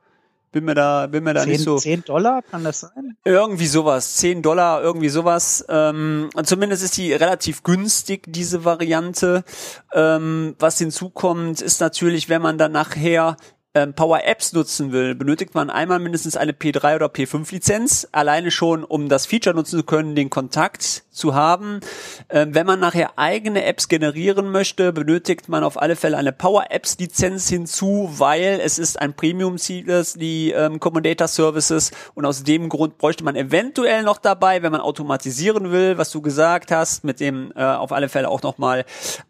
bin 0.59 0.65
mir 0.65 0.75
da, 0.75 1.07
bin 1.07 1.23
mir 1.23 1.35
da 1.35 1.43
10, 1.43 1.53
nicht 1.53 1.63
so. 1.63 1.79
10 1.79 2.05
Dollar 2.05 2.43
kann 2.43 2.65
das 2.65 2.81
sein? 2.81 3.17
Irgendwie 3.25 3.69
sowas. 3.69 4.17
10 4.17 4.43
Dollar, 4.43 4.83
irgendwie 4.83 5.09
sowas. 5.09 5.65
Ähm, 5.69 6.31
zumindest 6.43 6.83
ist 6.83 6.97
die 6.97 7.13
relativ 7.13 7.63
günstig, 7.63 8.25
diese 8.27 8.65
Variante. 8.65 9.45
Ähm, 9.93 10.57
was 10.59 10.79
hinzukommt, 10.79 11.61
ist 11.61 11.81
natürlich, 11.81 12.29
wenn 12.29 12.43
man 12.43 12.59
dann 12.59 12.73
nachher 12.73 13.37
ähm, 13.79 13.95
Power 13.95 14.25
Apps 14.25 14.53
nutzen 14.53 14.93
will, 14.93 15.15
benötigt 15.15 15.55
man 15.55 15.71
einmal 15.71 15.99
mindestens 15.99 16.37
eine 16.37 16.53
P3 16.53 16.97
oder 16.97 17.07
P5 17.07 17.53
Lizenz, 17.53 18.09
alleine 18.13 18.51
schon, 18.51 18.85
um 18.85 19.09
das 19.09 19.27
Feature 19.27 19.55
nutzen 19.55 19.79
zu 19.79 19.85
können, 19.85 20.17
den 20.17 20.31
Kontakt 20.31 21.05
zu 21.11 21.35
haben. 21.35 21.81
Ähm, 22.29 22.55
wenn 22.55 22.67
man 22.67 22.81
nachher 22.81 23.13
eigene 23.17 23.65
Apps 23.65 23.89
generieren 23.89 24.51
möchte, 24.51 24.93
benötigt 24.93 25.49
man 25.49 25.65
auf 25.65 25.81
alle 25.81 25.97
Fälle 25.97 26.17
eine 26.17 26.33
Power 26.33 26.67
Apps 26.71 26.99
Lizenz 26.99 27.49
hinzu, 27.49 28.11
weil 28.17 28.61
es 28.63 28.79
ist 28.79 29.01
ein 29.01 29.15
Premium 29.15 29.59
Seedless, 29.59 30.15
die 30.15 30.51
ähm, 30.51 30.81
Common 30.81 31.05
Services 31.27 31.91
und 32.15 32.25
aus 32.25 32.43
dem 32.43 32.69
Grund 32.69 32.99
bräuchte 32.99 33.25
man 33.25 33.37
eventuell 33.37 34.03
noch 34.03 34.19
dabei, 34.19 34.63
wenn 34.63 34.73
man 34.73 34.81
automatisieren 34.81 35.71
will, 35.71 35.99
was 35.99 36.11
du 36.11 36.21
gesagt 36.21 36.71
hast, 36.71 37.05
mit 37.05 37.21
dem 37.21 37.53
äh, 37.55 37.63
auf 37.63 37.93
alle 37.93 38.09
Fälle 38.09 38.29
auch 38.29 38.43
nochmal 38.43 38.85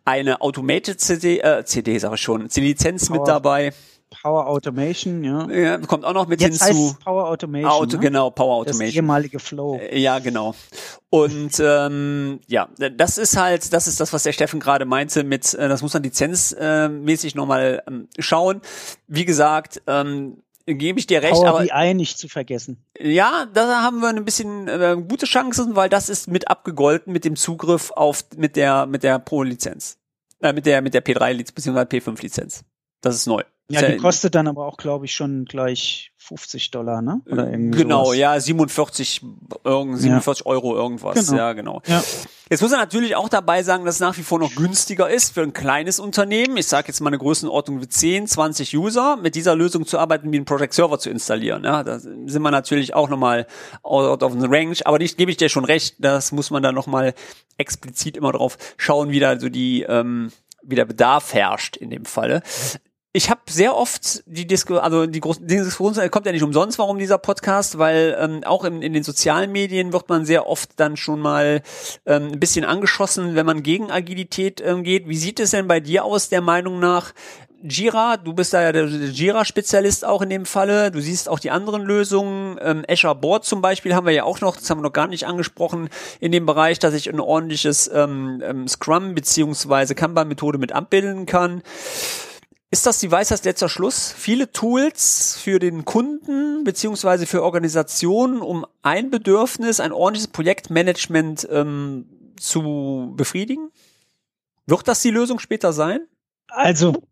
eine 0.04 0.40
Automated 0.40 1.00
CD, 1.00 1.40
äh, 1.40 1.64
CD 1.64 1.98
sage 1.98 2.14
ich 2.14 2.20
schon, 2.22 2.48
CD-Lizenz 2.48 3.10
mit 3.10 3.26
dabei. 3.26 3.72
Power 4.10 4.46
Automation, 4.46 5.22
ja. 5.22 5.48
ja. 5.50 5.78
Kommt 5.78 6.04
auch 6.04 6.12
noch 6.12 6.26
mit 6.26 6.40
Jetzt 6.40 6.64
hinzu. 6.64 6.88
Heißt 6.88 7.00
Power 7.00 7.28
Automation. 7.28 7.70
Auto, 7.70 7.96
ne? 7.96 8.02
Genau, 8.02 8.30
Power 8.30 8.56
Automation. 8.56 8.86
Das 8.86 8.94
ehemalige 8.94 9.38
Flow. 9.38 9.78
Äh, 9.78 9.98
ja, 9.98 10.18
genau. 10.18 10.54
Und 11.10 11.60
ähm, 11.60 12.40
ja, 12.46 12.68
das 12.76 13.18
ist 13.18 13.36
halt, 13.36 13.72
das 13.72 13.86
ist 13.86 14.00
das, 14.00 14.12
was 14.12 14.22
der 14.22 14.32
Steffen 14.32 14.60
gerade 14.60 14.84
meinte 14.84 15.24
mit, 15.24 15.54
äh, 15.54 15.68
das 15.68 15.82
muss 15.82 15.94
man 15.94 16.02
lizenzmäßig 16.02 17.34
äh, 17.34 17.36
nochmal 17.36 17.82
ähm, 17.86 18.08
schauen. 18.18 18.60
Wie 19.06 19.24
gesagt, 19.24 19.82
ähm, 19.86 20.42
gebe 20.66 20.98
ich 20.98 21.06
dir 21.06 21.22
recht. 21.22 21.34
Power 21.34 21.48
aber 21.48 21.60
BI 21.60 21.94
nicht 21.94 22.18
zu 22.18 22.28
vergessen. 22.28 22.84
Ja, 22.98 23.46
da 23.52 23.82
haben 23.82 24.00
wir 24.00 24.08
ein 24.08 24.24
bisschen 24.24 24.68
äh, 24.68 24.96
gute 25.08 25.26
Chancen, 25.26 25.76
weil 25.76 25.88
das 25.88 26.08
ist 26.08 26.28
mit 26.28 26.48
abgegolten 26.48 27.12
mit 27.12 27.24
dem 27.24 27.36
Zugriff 27.36 27.90
auf 27.92 28.24
mit 28.36 28.56
der 28.56 28.86
mit 28.86 29.02
der 29.02 29.18
Pro 29.18 29.42
Lizenz, 29.42 29.98
äh, 30.40 30.52
mit 30.52 30.66
der 30.66 30.82
mit 30.82 30.94
der 30.94 31.04
P3 31.04 31.32
Lizenz 31.32 31.52
bzw. 31.52 31.80
P5 31.80 32.22
Lizenz. 32.22 32.64
Das 33.00 33.14
ist 33.14 33.26
neu. 33.26 33.42
Ja, 33.70 33.82
die 33.82 33.98
kostet 33.98 34.34
dann 34.34 34.48
aber 34.48 34.64
auch, 34.64 34.78
glaube 34.78 35.04
ich, 35.04 35.14
schon 35.14 35.44
gleich 35.44 36.10
50 36.16 36.70
Dollar, 36.70 37.02
ne? 37.02 37.20
Oder 37.30 37.50
irgendwie 37.50 37.82
genau, 37.82 38.06
sowas. 38.06 38.16
ja, 38.16 38.40
47, 38.40 39.22
irgend, 39.64 39.98
47 39.98 40.44
ja. 40.44 40.50
Euro 40.50 40.74
irgendwas. 40.74 41.26
Genau. 41.26 41.38
Ja, 41.38 41.52
genau. 41.52 41.82
Ja. 41.86 42.02
Jetzt 42.48 42.62
muss 42.62 42.72
er 42.72 42.78
natürlich 42.78 43.14
auch 43.14 43.28
dabei 43.28 43.62
sagen, 43.62 43.84
dass 43.84 43.96
es 43.96 44.00
nach 44.00 44.16
wie 44.16 44.22
vor 44.22 44.38
noch 44.38 44.54
günstiger 44.54 45.10
ist 45.10 45.34
für 45.34 45.42
ein 45.42 45.52
kleines 45.52 46.00
Unternehmen. 46.00 46.56
Ich 46.56 46.66
sage 46.66 46.88
jetzt 46.88 47.00
mal 47.00 47.08
eine 47.08 47.18
Größenordnung 47.18 47.82
wie 47.82 47.88
10, 47.88 48.26
20 48.26 48.76
User, 48.76 49.16
mit 49.16 49.34
dieser 49.34 49.54
Lösung 49.54 49.86
zu 49.86 49.98
arbeiten, 49.98 50.32
wie 50.32 50.36
einen 50.36 50.46
Project 50.46 50.72
Server 50.72 50.98
zu 50.98 51.10
installieren. 51.10 51.64
Ja, 51.64 51.84
da 51.84 51.98
sind 51.98 52.40
wir 52.40 52.50
natürlich 52.50 52.94
auch 52.94 53.10
nochmal 53.10 53.46
out 53.82 54.22
of 54.22 54.32
the 54.32 54.46
range. 54.48 54.78
Aber 54.86 54.98
nicht 54.98 55.18
gebe 55.18 55.30
ich 55.30 55.36
dir 55.36 55.50
schon 55.50 55.66
recht, 55.66 55.96
das 55.98 56.32
muss 56.32 56.50
man 56.50 56.62
dann 56.62 56.74
nochmal 56.74 57.12
explizit 57.58 58.16
immer 58.16 58.32
drauf 58.32 58.56
schauen, 58.78 59.10
wie 59.10 59.20
da 59.20 59.38
so 59.38 59.50
die 59.50 59.82
ähm, 59.82 60.32
wie 60.62 60.74
der 60.74 60.84
Bedarf 60.84 61.34
herrscht 61.34 61.76
in 61.76 61.90
dem 61.90 62.04
Falle 62.04 62.42
ich 63.12 63.30
habe 63.30 63.40
sehr 63.48 63.74
oft 63.74 64.22
die 64.26 64.46
Diskussion, 64.46 64.84
also 64.84 65.06
die 65.06 65.20
große 65.20 65.42
Diskussion 65.42 66.10
kommt 66.10 66.26
ja 66.26 66.32
nicht 66.32 66.42
umsonst, 66.42 66.78
warum 66.78 66.98
dieser 66.98 67.18
Podcast, 67.18 67.78
weil 67.78 68.16
ähm, 68.20 68.44
auch 68.44 68.64
in, 68.64 68.82
in 68.82 68.92
den 68.92 69.02
sozialen 69.02 69.50
Medien 69.50 69.92
wird 69.92 70.08
man 70.08 70.26
sehr 70.26 70.46
oft 70.46 70.78
dann 70.78 70.96
schon 70.96 71.20
mal 71.20 71.62
ähm, 72.04 72.32
ein 72.32 72.40
bisschen 72.40 72.66
angeschossen, 72.66 73.34
wenn 73.34 73.46
man 73.46 73.62
gegen 73.62 73.90
Agilität 73.90 74.60
ähm, 74.64 74.82
geht. 74.82 75.08
Wie 75.08 75.16
sieht 75.16 75.40
es 75.40 75.52
denn 75.52 75.66
bei 75.66 75.80
dir 75.80 76.04
aus, 76.04 76.28
der 76.28 76.42
Meinung 76.42 76.80
nach? 76.80 77.14
Jira, 77.62 78.18
du 78.18 78.34
bist 78.34 78.52
da 78.52 78.62
ja 78.62 78.72
der 78.72 78.86
Jira-Spezialist 78.86 80.04
auch 80.04 80.22
in 80.22 80.30
dem 80.30 80.46
Falle. 80.46 80.92
Du 80.92 81.00
siehst 81.00 81.28
auch 81.28 81.40
die 81.40 81.50
anderen 81.50 81.82
Lösungen. 81.82 82.56
Ähm, 82.62 82.84
Azure 82.88 83.16
Board 83.16 83.44
zum 83.44 83.62
Beispiel 83.62 83.94
haben 83.94 84.06
wir 84.06 84.12
ja 84.12 84.22
auch 84.22 84.40
noch, 84.40 84.56
das 84.56 84.70
haben 84.70 84.78
wir 84.78 84.82
noch 84.82 84.92
gar 84.92 85.08
nicht 85.08 85.26
angesprochen, 85.26 85.88
in 86.20 86.30
dem 86.30 86.46
Bereich, 86.46 86.78
dass 86.78 86.94
ich 86.94 87.08
ein 87.08 87.18
ordentliches 87.18 87.90
ähm, 87.92 88.42
ähm, 88.44 88.68
Scrum 88.68 89.14
beziehungsweise 89.14 89.96
Kanban-Methode 89.96 90.58
mit 90.58 90.72
abbilden 90.72 91.26
kann. 91.26 91.62
Ist 92.70 92.84
das 92.84 93.00
die 93.00 93.10
Weisheit 93.10 93.44
letzter 93.44 93.70
Schluss? 93.70 94.12
Viele 94.12 94.52
Tools 94.52 95.38
für 95.40 95.58
den 95.58 95.86
Kunden 95.86 96.64
beziehungsweise 96.64 97.24
für 97.24 97.42
Organisationen, 97.42 98.40
um 98.40 98.66
ein 98.82 99.10
Bedürfnis, 99.10 99.80
ein 99.80 99.92
ordentliches 99.92 100.28
Projektmanagement 100.28 101.48
ähm, 101.50 102.06
zu 102.38 103.14
befriedigen? 103.16 103.70
Wird 104.66 104.86
das 104.86 105.00
die 105.00 105.10
Lösung 105.10 105.38
später 105.38 105.72
sein? 105.72 106.00
Also 106.48 107.02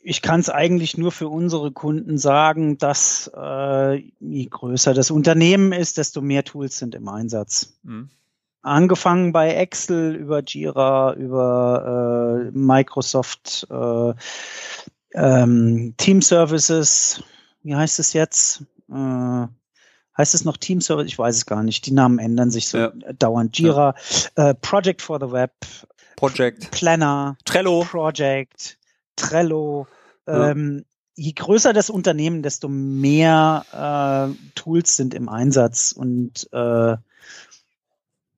ich 0.00 0.22
kann 0.22 0.38
es 0.38 0.48
eigentlich 0.48 0.96
nur 0.96 1.10
für 1.10 1.28
unsere 1.28 1.72
Kunden 1.72 2.16
sagen, 2.16 2.78
dass 2.78 3.28
äh, 3.34 3.96
je 4.20 4.46
größer 4.46 4.94
das 4.94 5.10
Unternehmen 5.10 5.72
ist, 5.72 5.98
desto 5.98 6.20
mehr 6.20 6.44
Tools 6.44 6.78
sind 6.78 6.94
im 6.94 7.08
Einsatz. 7.08 7.74
Mhm. 7.82 8.10
Angefangen 8.64 9.32
bei 9.32 9.54
Excel 9.54 10.14
über 10.14 10.42
Jira, 10.42 11.12
über 11.14 12.46
äh, 12.46 12.50
Microsoft 12.56 13.66
äh, 13.70 14.14
ähm, 15.14 15.94
Team 15.98 16.22
Services, 16.22 17.22
wie 17.62 17.74
heißt 17.74 17.98
es 17.98 18.14
jetzt? 18.14 18.62
Äh, 18.90 19.46
heißt 20.16 20.34
es 20.34 20.44
noch 20.46 20.56
Team 20.56 20.80
Service? 20.80 21.06
Ich 21.06 21.18
weiß 21.18 21.36
es 21.36 21.46
gar 21.46 21.62
nicht. 21.62 21.84
Die 21.84 21.92
Namen 21.92 22.18
ändern 22.18 22.50
sich 22.50 22.68
so 22.68 22.78
ja. 22.78 22.92
dauernd. 23.18 23.58
Jira, 23.58 23.94
ja. 24.36 24.50
äh, 24.50 24.54
Project 24.54 25.02
for 25.02 25.20
the 25.20 25.30
Web, 25.30 25.52
Project, 26.16 26.70
Planner, 26.70 27.36
Trello, 27.44 27.84
Project, 27.84 28.78
Trello. 29.16 29.86
Ja. 30.26 30.50
Ähm, 30.50 30.86
je 31.16 31.32
größer 31.32 31.74
das 31.74 31.90
Unternehmen, 31.90 32.42
desto 32.42 32.68
mehr 32.68 33.66
äh, 34.32 34.34
Tools 34.54 34.96
sind 34.96 35.12
im 35.12 35.28
Einsatz 35.28 35.92
und 35.92 36.48
äh, 36.52 36.96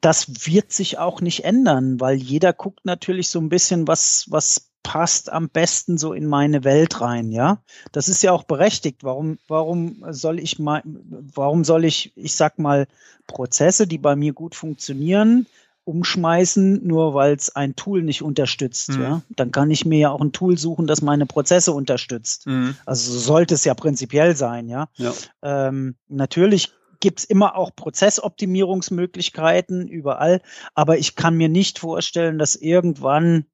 das 0.00 0.46
wird 0.46 0.72
sich 0.72 0.98
auch 0.98 1.20
nicht 1.20 1.44
ändern, 1.44 2.00
weil 2.00 2.16
jeder 2.16 2.52
guckt 2.52 2.85
natürlich 2.85 3.28
so 3.28 3.40
ein 3.40 3.48
bisschen, 3.48 3.88
was, 3.88 4.26
was 4.28 4.70
passt 4.82 5.32
am 5.32 5.48
besten 5.48 5.98
so 5.98 6.12
in 6.12 6.26
meine 6.26 6.62
Welt 6.62 7.00
rein, 7.00 7.32
ja. 7.32 7.59
Das 7.90 8.09
ist 8.09 8.22
ja 8.22 8.30
auch 8.30 8.44
berechtigt. 8.44 9.02
Warum, 9.02 9.38
warum 9.48 10.04
soll 10.11 10.38
ich 10.38 10.61
mal, 10.61 10.82
warum 10.85 11.64
soll 11.64 11.85
ich, 11.85 12.12
ich 12.14 12.37
sag 12.37 12.61
mal, 12.61 12.87
Prozesse, 13.26 13.88
die 13.88 13.98
bei 13.98 14.14
mir 14.14 14.32
gut 14.32 14.54
funktionieren, 14.54 15.46
umschmeißen, 15.87 16.87
nur 16.87 17.14
weil 17.14 17.35
es 17.35 17.54
ein 17.54 17.74
Tool 17.74 18.02
nicht 18.02 18.22
unterstützt, 18.22 18.90
mhm. 18.90 19.02
ja. 19.02 19.22
Dann 19.30 19.50
kann 19.50 19.70
ich 19.70 19.85
mir 19.85 19.98
ja 19.98 20.11
auch 20.11 20.20
ein 20.20 20.32
Tool 20.32 20.56
suchen, 20.56 20.87
das 20.87 21.02
meine 21.02 21.26
Prozesse 21.26 21.72
unterstützt. 21.72 22.46
Mhm. 22.46 22.76
Also 22.87 23.12
so 23.12 23.18
sollte 23.18 23.54
es 23.54 23.64
ja 23.64 23.74
prinzipiell 23.74 24.37
sein, 24.37 24.68
ja. 24.68 24.88
ja. 24.96 25.12
Ähm, 25.42 25.96
natürlich 26.09 26.72
gibt 27.00 27.20
es 27.20 27.24
immer 27.24 27.56
auch 27.56 27.74
Prozessoptimierungsmöglichkeiten 27.74 29.88
überall, 29.88 30.42
aber 30.74 30.98
ich 30.98 31.16
kann 31.16 31.37
mir 31.37 31.48
nicht 31.48 31.78
vorstellen, 31.78 32.38
dass 32.38 32.56
irgendwann 32.56 33.46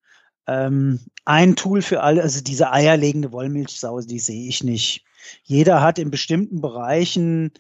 ähm, 0.46 1.00
ein 1.24 1.57
Tool 1.57 1.83
für 1.83 2.02
alle, 2.02 2.22
also 2.22 2.42
diese 2.42 2.72
eierlegende 2.72 3.33
Wollmilchsau, 3.33 4.00
die 4.00 4.18
sehe 4.18 4.48
ich 4.48 4.64
nicht. 4.64 5.05
Jeder 5.44 5.81
hat 5.81 5.98
in 5.98 6.11
bestimmten 6.11 6.61
Bereichen 6.61 7.52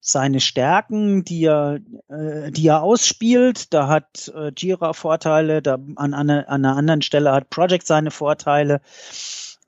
seine 0.00 0.40
Stärken, 0.40 1.24
die 1.24 1.44
er, 1.44 1.78
äh, 2.08 2.50
die 2.50 2.66
er 2.66 2.82
ausspielt. 2.82 3.72
Da 3.72 3.86
hat 3.86 4.32
äh, 4.34 4.50
Jira 4.56 4.94
Vorteile, 4.94 5.62
da 5.62 5.74
an, 5.96 6.12
an, 6.12 6.28
an 6.28 6.44
einer 6.44 6.76
anderen 6.76 7.02
Stelle 7.02 7.32
hat 7.32 7.50
Project 7.50 7.86
seine 7.86 8.10
Vorteile 8.10 8.80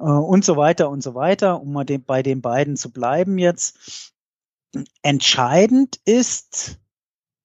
äh, 0.01 0.03
und 0.03 0.45
so 0.45 0.57
weiter 0.57 0.91
und 0.91 1.03
so 1.03 1.15
weiter, 1.15 1.61
um 1.61 1.73
mal 1.73 1.85
den, 1.85 2.05
bei 2.05 2.23
den 2.23 2.43
beiden 2.43 2.77
zu 2.77 2.91
bleiben 2.91 3.39
jetzt. 3.39 4.14
Entscheidend 5.03 5.99
ist 6.05 6.79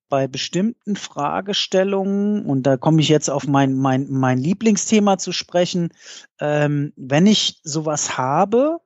bei 0.10 0.28
bestimmten 0.28 0.96
Fragestellungen, 0.96 2.46
und 2.46 2.64
da 2.64 2.78
komme 2.78 3.02
ich 3.02 3.10
jetzt 3.10 3.30
auf 3.30 3.48
mein, 3.48 3.76
mein, 3.76 4.08
mein 4.10 4.40
Lieblingsthema 4.40 5.18
zu 5.20 5.32
sprechen, 5.32 5.90
ähm, 6.40 6.94
wenn 6.96 7.28
ich 7.28 7.60
sowas 7.64 8.18
habe 8.18 8.80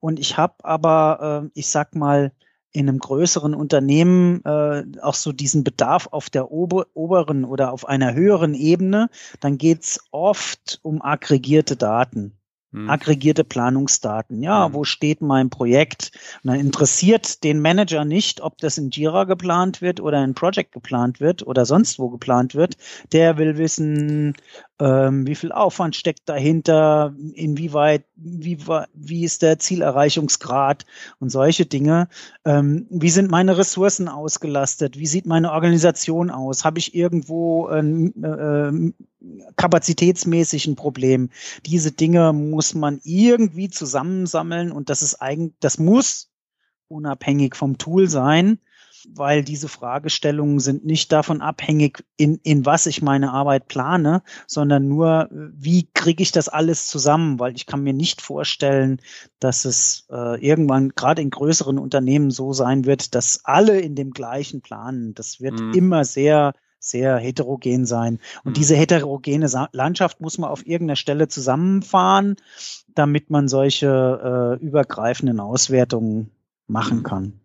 Und 0.00 0.20
ich 0.20 0.36
habe 0.36 0.54
aber, 0.64 1.44
äh, 1.46 1.50
ich 1.58 1.68
sag 1.68 1.94
mal, 1.94 2.32
in 2.72 2.88
einem 2.88 2.98
größeren 2.98 3.54
Unternehmen 3.54 4.44
äh, 4.44 4.84
auch 5.00 5.14
so 5.14 5.32
diesen 5.32 5.64
Bedarf 5.64 6.08
auf 6.12 6.28
der 6.30 6.50
ober 6.52 6.86
oberen 6.94 7.44
oder 7.44 7.72
auf 7.72 7.88
einer 7.88 8.14
höheren 8.14 8.54
Ebene, 8.54 9.08
dann 9.40 9.56
geht's 9.58 10.00
oft 10.10 10.78
um 10.82 11.00
aggregierte 11.02 11.76
Daten. 11.76 12.35
Hm. 12.76 12.90
aggregierte 12.90 13.42
Planungsdaten. 13.42 14.42
Ja, 14.42 14.66
hm. 14.66 14.74
wo 14.74 14.84
steht 14.84 15.22
mein 15.22 15.48
Projekt? 15.48 16.10
Und 16.44 16.50
dann 16.50 16.60
interessiert 16.60 17.42
den 17.42 17.60
Manager 17.60 18.04
nicht, 18.04 18.42
ob 18.42 18.58
das 18.58 18.76
in 18.76 18.90
Jira 18.90 19.24
geplant 19.24 19.80
wird 19.80 19.98
oder 19.98 20.22
in 20.22 20.34
Project 20.34 20.72
geplant 20.72 21.18
wird 21.18 21.46
oder 21.46 21.64
sonst 21.64 21.98
wo 21.98 22.10
geplant 22.10 22.54
wird. 22.54 22.76
Der 23.12 23.38
will 23.38 23.56
wissen, 23.56 24.34
ähm, 24.78 25.26
wie 25.26 25.36
viel 25.36 25.52
Aufwand 25.52 25.96
steckt 25.96 26.28
dahinter, 26.28 27.14
inwieweit, 27.32 28.04
wie, 28.14 28.58
wie 28.92 29.24
ist 29.24 29.40
der 29.40 29.58
Zielerreichungsgrad 29.58 30.84
und 31.18 31.30
solche 31.30 31.64
Dinge. 31.64 32.08
Ähm, 32.44 32.86
wie 32.90 33.08
sind 33.08 33.30
meine 33.30 33.56
Ressourcen 33.56 34.06
ausgelastet? 34.06 34.98
Wie 34.98 35.06
sieht 35.06 35.24
meine 35.24 35.52
Organisation 35.52 36.30
aus? 36.30 36.66
Habe 36.66 36.78
ich 36.78 36.94
irgendwo 36.94 37.68
ein 37.68 38.22
äh, 38.22 38.92
kapazitätsmäßig 39.56 40.66
ein 40.66 40.76
Problem? 40.76 41.30
Diese 41.64 41.92
Dinge 41.92 42.32
muss 42.32 42.74
man 42.74 43.00
irgendwie 43.04 43.70
zusammensammeln 43.70 44.72
und 44.72 44.90
das 44.90 45.02
ist 45.02 45.16
eigentlich, 45.16 45.54
das 45.60 45.78
muss 45.78 46.30
unabhängig 46.88 47.56
vom 47.56 47.78
Tool 47.78 48.08
sein 48.08 48.58
weil 49.14 49.44
diese 49.44 49.68
Fragestellungen 49.68 50.58
sind 50.60 50.84
nicht 50.84 51.12
davon 51.12 51.40
abhängig, 51.40 52.04
in, 52.16 52.40
in 52.42 52.66
was 52.66 52.86
ich 52.86 53.02
meine 53.02 53.32
Arbeit 53.32 53.68
plane, 53.68 54.22
sondern 54.46 54.88
nur, 54.88 55.28
wie 55.30 55.88
kriege 55.94 56.22
ich 56.22 56.32
das 56.32 56.48
alles 56.48 56.86
zusammen, 56.86 57.38
weil 57.38 57.54
ich 57.54 57.66
kann 57.66 57.82
mir 57.82 57.92
nicht 57.92 58.20
vorstellen, 58.20 59.00
dass 59.38 59.64
es 59.64 60.06
äh, 60.10 60.40
irgendwann 60.44 60.90
gerade 60.90 61.22
in 61.22 61.30
größeren 61.30 61.78
Unternehmen 61.78 62.30
so 62.30 62.52
sein 62.52 62.84
wird, 62.84 63.14
dass 63.14 63.44
alle 63.44 63.80
in 63.80 63.94
dem 63.94 64.12
gleichen 64.12 64.60
planen. 64.60 65.14
Das 65.14 65.40
wird 65.40 65.60
mhm. 65.60 65.72
immer 65.74 66.04
sehr 66.04 66.52
sehr 66.78 67.16
heterogen 67.18 67.86
sein. 67.86 68.20
Und 68.44 68.52
mhm. 68.52 68.54
diese 68.54 68.76
heterogene 68.76 69.48
Landschaft 69.72 70.20
muss 70.20 70.38
man 70.38 70.50
auf 70.50 70.66
irgendeiner 70.66 70.96
Stelle 70.96 71.28
zusammenfahren, 71.28 72.36
damit 72.94 73.30
man 73.30 73.48
solche 73.48 74.58
äh, 74.60 74.64
übergreifenden 74.64 75.40
Auswertungen 75.40 76.30
machen 76.66 76.98
mhm. 76.98 77.02
kann. 77.02 77.40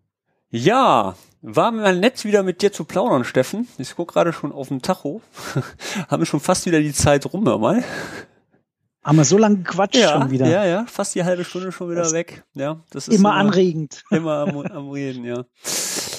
Ja, 0.50 1.14
war 1.40 1.72
mal 1.72 1.96
nett 1.96 2.24
wieder 2.24 2.42
mit 2.42 2.62
dir 2.62 2.72
zu 2.72 2.84
plaudern, 2.84 3.24
Steffen. 3.24 3.66
Ich 3.78 3.96
gucke 3.96 4.12
gerade 4.12 4.32
schon 4.32 4.52
auf 4.52 4.68
den 4.68 4.82
Tacho. 4.82 5.22
Haben 6.08 6.26
schon 6.26 6.40
fast 6.40 6.66
wieder 6.66 6.80
die 6.80 6.92
Zeit 6.92 7.32
rum, 7.32 7.44
mal. 7.44 7.82
Haben 9.02 9.18
wir 9.18 9.24
so 9.24 9.38
lange 9.38 9.58
gequatscht 9.58 9.96
ja, 9.96 10.12
schon 10.12 10.30
wieder? 10.30 10.46
Ja, 10.46 10.64
ja, 10.64 10.84
fast 10.86 11.14
die 11.16 11.24
halbe 11.24 11.44
Stunde 11.44 11.72
schon 11.72 11.90
wieder 11.90 12.02
das 12.02 12.12
weg. 12.12 12.44
Ja, 12.54 12.80
das 12.90 13.08
ist 13.08 13.16
immer, 13.16 13.30
immer 13.30 13.38
anregend. 13.38 14.04
Immer 14.10 14.46
am, 14.46 14.58
am 14.58 14.90
Reden, 14.90 15.24
ja. 15.24 15.44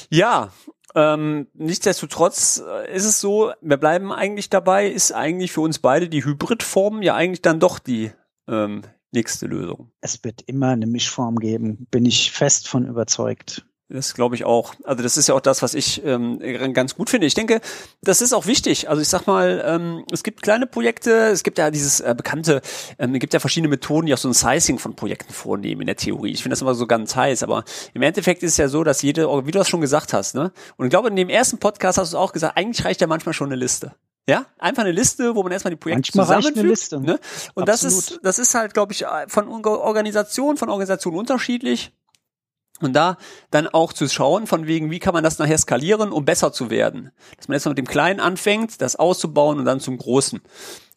Ja, 0.10 0.50
ähm, 0.96 1.48
nichtsdestotrotz 1.54 2.64
äh, 2.66 2.96
ist 2.96 3.06
es 3.06 3.20
so, 3.20 3.52
wir 3.62 3.78
bleiben 3.78 4.12
eigentlich 4.12 4.50
dabei, 4.50 4.88
ist 4.88 5.12
eigentlich 5.12 5.52
für 5.52 5.62
uns 5.62 5.80
beide 5.80 6.10
die 6.10 6.24
Hybridform 6.24 7.02
ja 7.02 7.16
eigentlich 7.16 7.42
dann 7.42 7.60
doch 7.60 7.80
die 7.80 8.12
ähm, 8.48 8.84
nächste 9.12 9.48
Lösung. 9.48 9.92
Es 10.02 10.24
wird 10.24 10.42
immer 10.44 10.70
eine 10.70 10.88
Mischform 10.88 11.38
geben, 11.38 11.88
bin 11.90 12.06
ich 12.06 12.32
fest 12.32 12.68
von 12.68 12.86
überzeugt. 12.86 13.66
Das 13.94 14.16
glaube 14.16 14.34
ich 14.34 14.44
auch. 14.44 14.74
Also 14.86 15.04
das 15.04 15.18
ist 15.18 15.28
ja 15.28 15.36
auch 15.36 15.40
das, 15.40 15.62
was 15.62 15.76
ich 15.76 16.04
ähm, 16.04 16.40
ganz 16.74 16.96
gut 16.96 17.12
finde. 17.12 17.28
Ich 17.28 17.36
denke, 17.36 17.62
das 18.02 18.24
ist 18.24 18.34
auch 18.34 18.48
wichtig. 18.48 18.90
Also 18.90 19.04
ich 19.04 19.08
sag 19.08 19.28
mal, 19.28 19.64
ähm, 19.64 20.04
es 20.12 20.24
gibt 20.24 20.42
kleine 20.42 20.66
Projekte, 20.66 21.28
es 21.28 21.44
gibt 21.44 21.60
ja 21.60 21.70
dieses 21.70 22.00
äh, 22.00 22.16
bekannte, 22.18 22.64
ähm, 22.98 23.14
es 23.14 23.20
gibt 23.20 23.36
ja 23.36 23.40
verschiedene 23.40 23.70
Methoden, 23.70 24.08
die 24.08 24.14
auch 24.16 24.18
so 24.18 24.28
ein 24.28 24.34
Sizing 24.34 24.80
von 24.80 24.96
Projekten 24.96 25.32
vornehmen 25.32 25.82
in 25.82 25.88
der 25.88 25.96
Theorie. 25.96 26.32
Ich 26.32 26.42
finde 26.42 26.54
das 26.54 26.62
immer 26.62 26.74
so 26.74 26.88
ganz 26.88 27.16
heiß, 27.16 27.44
aber 27.44 27.66
im 27.94 28.02
Endeffekt 28.02 28.42
ist 28.42 28.54
es 28.54 28.58
ja 28.58 28.68
so, 28.68 28.84
dass 28.84 29.04
jede, 29.04 29.28
wie 29.46 29.52
du 29.52 29.60
das 29.60 29.70
schon 29.70 29.82
gesagt 29.82 30.12
hast, 30.12 30.34
ne? 30.34 30.52
Und 30.76 30.88
ich 30.88 30.90
glaube, 30.90 31.10
in 31.10 31.16
dem 31.16 31.30
ersten 31.30 31.60
Podcast 31.60 32.00
hast 32.00 32.14
du 32.14 32.18
auch 32.18 32.34
gesagt, 32.34 32.58
eigentlich 32.58 32.84
reicht 32.84 33.00
ja 33.00 33.06
manchmal 33.06 33.34
schon 33.34 33.50
eine 33.50 33.58
Liste. 33.58 33.94
Ja, 34.28 34.48
einfach 34.58 34.84
eine 34.84 34.92
Liste, 34.92 35.36
wo 35.36 35.44
man 35.44 35.52
erstmal 35.52 35.72
die 35.72 35.80
Projekte 35.80 36.18
Manchmal 36.18 36.42
zusammenfügt. 36.42 36.68
Liste. 36.68 37.00
Ne? 37.00 37.20
Und 37.54 37.70
Absolut. 37.70 37.70
das 37.70 37.84
ist, 37.84 38.20
das 38.24 38.40
ist 38.40 38.56
halt, 38.56 38.74
glaube 38.74 38.94
ich, 38.94 39.06
von 39.28 39.48
Organisation, 39.66 40.58
von 40.58 40.70
Organisation 40.70 41.14
unterschiedlich. 41.14 41.92
Und 42.82 42.94
da 42.94 43.18
dann 43.52 43.68
auch 43.68 43.94
zu 43.94 44.10
schauen, 44.10 44.48
von 44.48 44.68
wegen, 44.68 44.92
wie 44.92 45.00
kann 45.00 45.14
man 45.14 45.24
das 45.24 45.40
nachher 45.40 45.58
skalieren, 45.58 46.12
um 46.12 46.26
besser 46.26 46.52
zu 46.52 46.70
werden. 46.70 47.12
Dass 47.38 47.48
man 47.48 47.56
jetzt 47.56 47.66
mit 47.66 47.78
dem 47.78 47.88
Kleinen 47.88 48.20
anfängt, 48.20 48.82
das 48.82 48.96
auszubauen 48.96 49.60
und 49.60 49.66
dann 49.66 49.80
zum 49.80 49.98
Großen. 49.98 50.42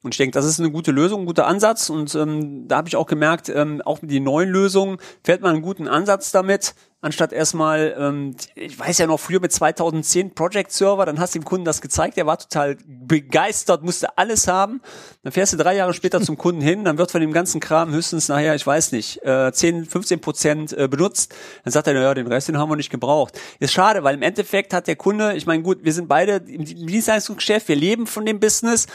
Und 0.02 0.14
ich 0.14 0.18
denke, 0.18 0.32
das 0.32 0.46
ist 0.46 0.60
eine 0.60 0.70
gute 0.70 0.92
Lösung, 0.92 1.22
ein 1.22 1.26
guter 1.26 1.46
Ansatz. 1.46 1.90
Und 1.90 2.14
ähm, 2.14 2.68
da 2.68 2.78
habe 2.78 2.88
ich 2.88 2.96
auch 2.96 3.06
gemerkt, 3.06 3.48
ähm, 3.48 3.82
auch 3.84 4.02
mit 4.02 4.10
den 4.10 4.24
neuen 4.24 4.48
Lösungen 4.48 4.98
fährt 5.22 5.42
man 5.42 5.52
einen 5.52 5.62
guten 5.62 5.88
Ansatz 5.88 6.32
damit, 6.32 6.74
anstatt 7.00 7.32
erstmal, 7.32 7.94
ähm, 7.98 8.36
ich 8.54 8.78
weiß 8.78 8.98
ja 8.98 9.06
noch 9.06 9.20
früher 9.20 9.40
mit 9.40 9.52
2010 9.52 10.34
Project 10.34 10.72
Server, 10.72 11.04
dann 11.06 11.20
hast 11.20 11.34
du 11.34 11.38
dem 11.38 11.44
Kunden 11.44 11.64
das 11.64 11.80
gezeigt, 11.80 12.16
der 12.16 12.26
war 12.26 12.38
total 12.38 12.76
begeistert, 12.86 13.82
musste 13.82 14.16
alles 14.18 14.48
haben. 14.48 14.80
Dann 15.22 15.32
fährst 15.32 15.52
du 15.52 15.56
drei 15.56 15.76
Jahre 15.76 15.94
später 15.94 16.20
zum 16.20 16.36
Kunden 16.36 16.60
hin, 16.60 16.84
dann 16.84 16.98
wird 16.98 17.10
von 17.10 17.20
dem 17.20 17.32
ganzen 17.32 17.60
Kram 17.60 17.92
höchstens 17.92 18.28
nachher, 18.28 18.54
ich 18.54 18.66
weiß 18.66 18.92
nicht, 18.92 19.22
äh, 19.24 19.52
10, 19.52 19.84
15 19.84 20.20
Prozent 20.20 20.72
äh, 20.72 20.88
benutzt. 20.88 21.34
Dann 21.64 21.72
sagt 21.72 21.86
er, 21.86 21.94
naja, 21.94 22.14
den 22.14 22.26
Rest, 22.26 22.48
den 22.48 22.58
haben 22.58 22.70
wir 22.70 22.76
nicht 22.76 22.90
gebraucht. 22.90 23.38
Ist 23.60 23.72
schade, 23.72 24.02
weil 24.02 24.14
im 24.14 24.22
Endeffekt 24.22 24.72
hat 24.72 24.86
der 24.86 24.96
Kunde, 24.96 25.34
ich 25.36 25.46
meine, 25.46 25.62
gut, 25.62 25.84
wir 25.84 25.92
sind 25.92 26.08
beide 26.08 26.36
im 26.36 26.64
Dienstleistungsgeschäft, 26.64 27.68
wir 27.68 27.76
leben 27.76 28.06
von 28.06 28.24
dem 28.24 28.40
Business, 28.40 28.86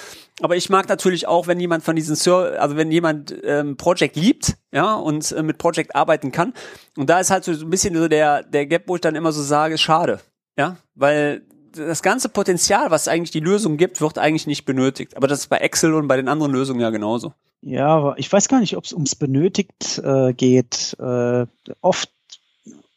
aber 0.41 0.55
ich 0.55 0.69
mag 0.69 0.89
natürlich 0.89 1.27
auch, 1.27 1.47
wenn 1.47 1.59
jemand 1.59 1.83
von 1.83 1.95
diesen 1.95 2.15
Ser 2.15 2.59
also 2.59 2.75
wenn 2.75 2.91
jemand 2.91 3.35
ähm, 3.43 3.77
Project 3.77 4.15
liebt, 4.15 4.55
ja, 4.71 4.95
und 4.95 5.31
äh, 5.31 5.43
mit 5.43 5.57
Project 5.57 5.95
arbeiten 5.95 6.31
kann. 6.31 6.53
Und 6.97 7.09
da 7.09 7.19
ist 7.19 7.29
halt 7.29 7.43
so 7.43 7.51
ein 7.51 7.69
bisschen 7.69 7.95
so 7.95 8.07
der, 8.07 8.43
der 8.43 8.65
Gap, 8.65 8.83
wo 8.87 8.95
ich 8.95 9.01
dann 9.01 9.15
immer 9.15 9.31
so 9.31 9.41
sage, 9.41 9.77
schade. 9.77 10.19
Ja, 10.57 10.77
weil 10.95 11.43
das 11.73 12.01
ganze 12.01 12.29
Potenzial, 12.29 12.91
was 12.91 13.07
eigentlich 13.07 13.31
die 13.31 13.39
Lösung 13.39 13.77
gibt, 13.77 14.01
wird 14.01 14.17
eigentlich 14.17 14.47
nicht 14.47 14.65
benötigt. 14.65 15.15
Aber 15.15 15.27
das 15.27 15.39
ist 15.39 15.47
bei 15.47 15.57
Excel 15.57 15.93
und 15.93 16.07
bei 16.07 16.17
den 16.17 16.27
anderen 16.27 16.51
Lösungen 16.51 16.81
ja 16.81 16.89
genauso. 16.89 17.33
Ja, 17.61 17.87
aber 17.87 18.19
ich 18.19 18.31
weiß 18.31 18.47
gar 18.47 18.59
nicht, 18.59 18.75
ob 18.75 18.85
es 18.85 18.93
ums 18.93 19.15
benötigt 19.15 20.01
äh, 20.03 20.33
geht. 20.33 20.95
Äh, 20.99 21.45
oft, 21.81 22.09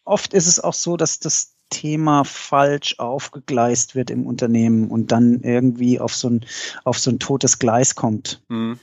oft 0.05 0.35
ist 0.35 0.47
es 0.47 0.59
auch 0.59 0.73
so, 0.73 0.97
dass 0.97 1.21
das 1.21 1.55
Thema 1.71 2.25
falsch 2.25 2.99
aufgegleist 2.99 3.95
wird 3.95 4.11
im 4.11 4.27
Unternehmen 4.27 4.91
und 4.91 5.13
dann 5.13 5.41
irgendwie 5.43 6.01
auf 6.01 6.15
so 6.15 6.31
ein, 6.31 6.47
auf 6.85 6.99
so 6.99 7.11
ein 7.11 7.19
totes 7.19 7.59
Gleis 7.59 7.95
kommt. 7.95 8.43
Mhm. 8.49 8.79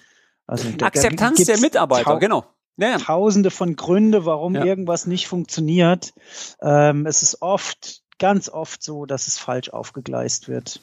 Also 0.45 0.67
Akzeptanz 0.81 1.45
der 1.45 1.59
Mitarbeiter, 1.59 2.19
genau. 2.19 2.45
Ja. 2.81 2.97
Tausende 2.97 3.51
von 3.51 3.75
Gründe, 3.75 4.25
warum 4.25 4.55
ja. 4.55 4.65
irgendwas 4.65 5.05
nicht 5.05 5.27
funktioniert. 5.27 6.13
Ähm, 6.61 7.05
es 7.05 7.21
ist 7.21 7.41
oft, 7.41 8.01
ganz 8.17 8.49
oft 8.49 8.81
so, 8.83 9.05
dass 9.05 9.27
es 9.27 9.37
falsch 9.37 9.69
aufgegleist 9.69 10.47
wird. 10.47 10.81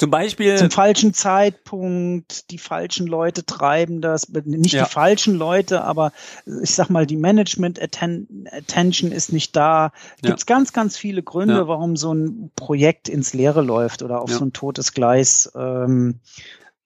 Zum 0.00 0.10
Beispiel. 0.10 0.56
Zum 0.56 0.70
falschen 0.70 1.12
Zeitpunkt, 1.12 2.50
die 2.50 2.56
falschen 2.56 3.06
Leute 3.06 3.44
treiben 3.44 4.00
das, 4.00 4.30
nicht 4.30 4.72
ja. 4.72 4.84
die 4.84 4.90
falschen 4.90 5.34
Leute, 5.34 5.84
aber 5.84 6.12
ich 6.62 6.74
sag 6.74 6.88
mal, 6.88 7.04
die 7.04 7.18
Management 7.18 7.78
Attention 7.82 9.12
ist 9.12 9.30
nicht 9.30 9.54
da. 9.54 9.92
Ja. 10.24 10.34
ganz, 10.46 10.72
ganz 10.72 10.96
viele 10.96 11.22
Gründe, 11.22 11.54
ja. 11.54 11.68
warum 11.68 11.96
so 11.96 12.14
ein 12.14 12.50
Projekt 12.56 13.10
ins 13.10 13.34
Leere 13.34 13.60
läuft 13.60 14.02
oder 14.02 14.22
auf 14.22 14.32
so 14.32 14.42
ein 14.42 14.54
totes 14.54 14.94
Gleis. 14.94 15.52
Ähm, 15.54 16.20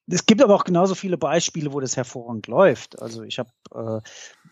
es 0.06 0.26
gibt 0.26 0.42
aber 0.42 0.54
auch 0.54 0.64
genauso 0.64 0.94
viele 0.94 1.16
Beispiele, 1.16 1.72
wo 1.72 1.80
das 1.80 1.96
hervorragend 1.96 2.46
läuft. 2.46 3.00
Also 3.00 3.22
ich 3.22 3.38
habe, 3.38 3.50
äh, 3.74 4.00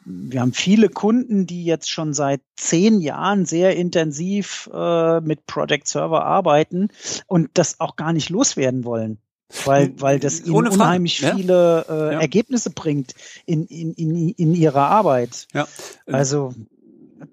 wir 0.05 0.41
haben 0.41 0.53
viele 0.53 0.89
Kunden, 0.89 1.47
die 1.47 1.65
jetzt 1.65 1.91
schon 1.91 2.15
seit 2.15 2.41
zehn 2.57 3.01
Jahren 3.01 3.45
sehr 3.45 3.77
intensiv 3.77 4.71
äh, 4.73 5.21
mit 5.21 5.47
Project 5.47 5.89
Server 5.89 6.25
arbeiten 6.25 6.89
und 7.27 7.51
das 7.55 7.81
auch 7.81 7.97
gar 7.97 8.13
nicht 8.13 8.31
loswerden 8.31 8.85
wollen. 8.85 9.19
Weil, 9.67 9.93
weil 10.01 10.19
das 10.19 10.41
ihnen 10.41 10.55
Ohne 10.55 10.71
unheimlich 10.71 11.21
ja. 11.21 11.37
viele 11.37 11.85
äh, 11.87 12.15
ja. 12.15 12.21
Ergebnisse 12.21 12.71
bringt 12.71 13.15
in, 13.45 13.67
in, 13.67 13.93
in, 13.93 14.31
in 14.31 14.55
ihrer 14.55 14.89
Arbeit. 14.89 15.47
Ja. 15.53 15.69
Also 16.07 16.55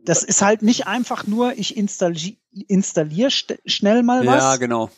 das 0.03 0.23
ist 0.23 0.41
halt 0.41 0.61
nicht 0.61 0.85
einfach 0.85 1.25
nur, 1.27 1.53
ich 1.57 1.77
installiere 1.77 2.35
installier 2.67 3.29
schnell 3.29 4.03
mal 4.03 4.25
was. 4.25 4.35
Ja, 4.35 4.55
genau. 4.57 4.89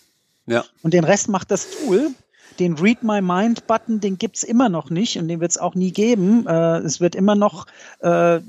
Ja. 0.48 0.66
Und 0.82 0.96
den 0.96 1.04
Rest 1.04 1.30
macht 1.30 1.52
das 1.52 1.68
Tool 1.70 2.12
den 2.60 2.78
Read 2.78 3.04
My 3.04 3.22
Mind 3.22 3.68
Button, 3.68 4.00
den 4.00 4.18
gibt's 4.18 4.44
immer 4.44 4.70
noch 4.70 4.90
nicht 4.90 5.18
und 5.18 5.28
den 5.28 5.40
wird 5.40 5.52
es 5.52 5.58
auch 5.58 5.76
nie 5.76 5.92
geben. 5.92 6.46
Äh, 6.48 6.78
es 6.80 7.00
wird 7.00 7.16
immer 7.16 7.36
noch 7.36 7.66
äh, 8.00 8.40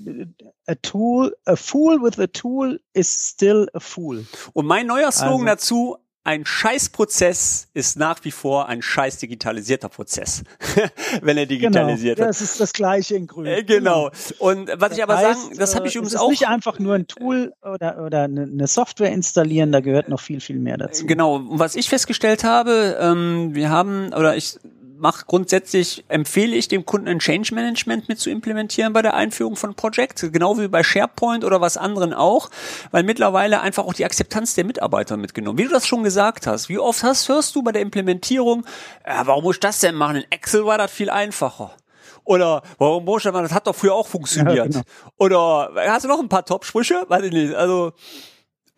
a 0.67 0.75
tool, 0.83 1.37
a 1.45 1.57
fool 1.57 2.01
with 2.03 2.19
a 2.19 2.27
tool 2.27 2.81
is 2.95 3.09
still 3.09 3.69
a 3.75 3.81
fool. 3.81 4.25
Und 4.53 4.67
mein 4.67 4.87
neuer 4.87 5.11
Slogan 5.13 5.49
also, 5.49 5.97
dazu, 5.97 5.97
ein 6.25 6.47
Scheißprozess 6.47 7.69
ist 7.75 7.99
nach 7.99 8.25
wie 8.25 8.31
vor 8.31 8.69
ein 8.69 8.81
scheiß 8.81 9.19
digitalisierter 9.19 9.89
Prozess, 9.89 10.45
wenn 11.23 11.37
er 11.37 11.47
digitalisiert 11.47 12.17
genau, 12.17 12.29
Das 12.29 12.41
ist 12.41 12.61
das 12.61 12.73
Gleiche 12.73 13.17
in 13.17 13.27
Grün. 13.27 13.47
Äh, 13.47 13.65
genau. 13.65 14.11
Und 14.39 14.69
was 14.69 14.91
das 14.91 14.99
ich 14.99 15.03
aber 15.03 15.17
heißt, 15.17 15.43
sagen, 15.43 15.59
das 15.59 15.75
habe 15.75 15.89
ich 15.89 15.95
äh, 15.97 15.99
übrigens 15.99 16.17
auch. 16.17 16.31
Nicht 16.31 16.47
einfach 16.47 16.79
nur 16.79 16.95
ein 16.95 17.09
Tool 17.09 17.53
oder 17.63 18.05
oder 18.05 18.23
eine 18.23 18.67
Software 18.67 19.11
installieren, 19.11 19.73
da 19.73 19.81
gehört 19.81 20.09
noch 20.09 20.21
viel 20.21 20.41
viel 20.41 20.59
mehr 20.59 20.77
dazu. 20.77 21.07
Genau. 21.07 21.37
Und 21.37 21.59
was 21.59 21.75
ich 21.75 21.89
festgestellt 21.89 22.45
habe, 22.45 22.97
ähm, 23.01 23.55
wir 23.55 23.71
haben 23.71 24.13
oder 24.15 24.37
ich 24.37 24.59
mach 25.03 25.27
grundsätzlich, 25.27 26.05
empfehle 26.07 26.55
ich 26.55 26.69
dem 26.69 26.87
Kunden 26.87 27.09
ein 27.09 27.19
Change 27.19 27.53
Management 27.55 28.09
mit 28.09 28.21
zu 28.21 28.31
implementieren 28.31 28.93
bei 28.93 29.03
der 29.03 29.15
Einführung 29.15 29.57
von 29.57 29.75
Project, 29.75 30.33
genau 30.33 30.59
wie 30.59 30.69
bei 30.69 30.85
SharePoint 30.85 31.45
oder 31.45 31.61
was 31.61 31.77
anderen 31.77 32.15
auch, 32.15 32.51
weil 32.93 33.03
mittlerweile 33.03 33.61
einfach 33.61 33.85
auch 33.85 33.95
die 33.95 34.05
Akzeptanz 34.05 34.55
der 34.55 34.65
Mitarbeiter 34.65 35.17
mitgenommen. 35.17 35.59
Wie 35.59 35.65
du 35.65 35.71
das 35.71 35.89
schon 35.89 36.05
gesagt 36.05 36.47
hast, 36.47 36.69
wie 36.69 36.79
oft 36.79 37.03
hast, 37.03 37.29
hörst 37.29 37.57
du 37.57 37.63
bei 37.63 37.73
der 37.73 37.83
Implementierung, 37.83 38.65
äh, 39.03 39.15
warum 39.25 39.43
muss 39.43 39.57
ich 39.57 39.61
das 39.61 39.81
denn 39.81 39.97
machen? 39.97 40.19
In 40.19 40.31
Excel 40.31 40.65
war 40.67 40.79
das 40.79 40.93
viel 40.93 41.11
einfacher. 41.11 41.75
Oder 42.23 42.63
warum 42.79 43.05
muss 43.05 43.25
ich 43.25 43.33
das? 43.33 43.43
Das 43.43 43.53
hat 43.53 43.67
doch 43.67 43.75
früher 43.75 43.95
auch 43.95 44.07
funktioniert. 44.07 44.57
Ja, 44.57 44.67
genau. 44.67 44.83
Oder 45.19 45.73
hast 45.89 46.05
du 46.05 46.09
noch 46.09 46.21
ein 46.21 46.29
paar 46.29 46.45
Top-Sprüche? 46.45 47.07
Weiß 47.09 47.25
ich 47.25 47.33
nicht. 47.33 47.55
Also 47.55 47.93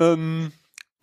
ähm, 0.01 0.53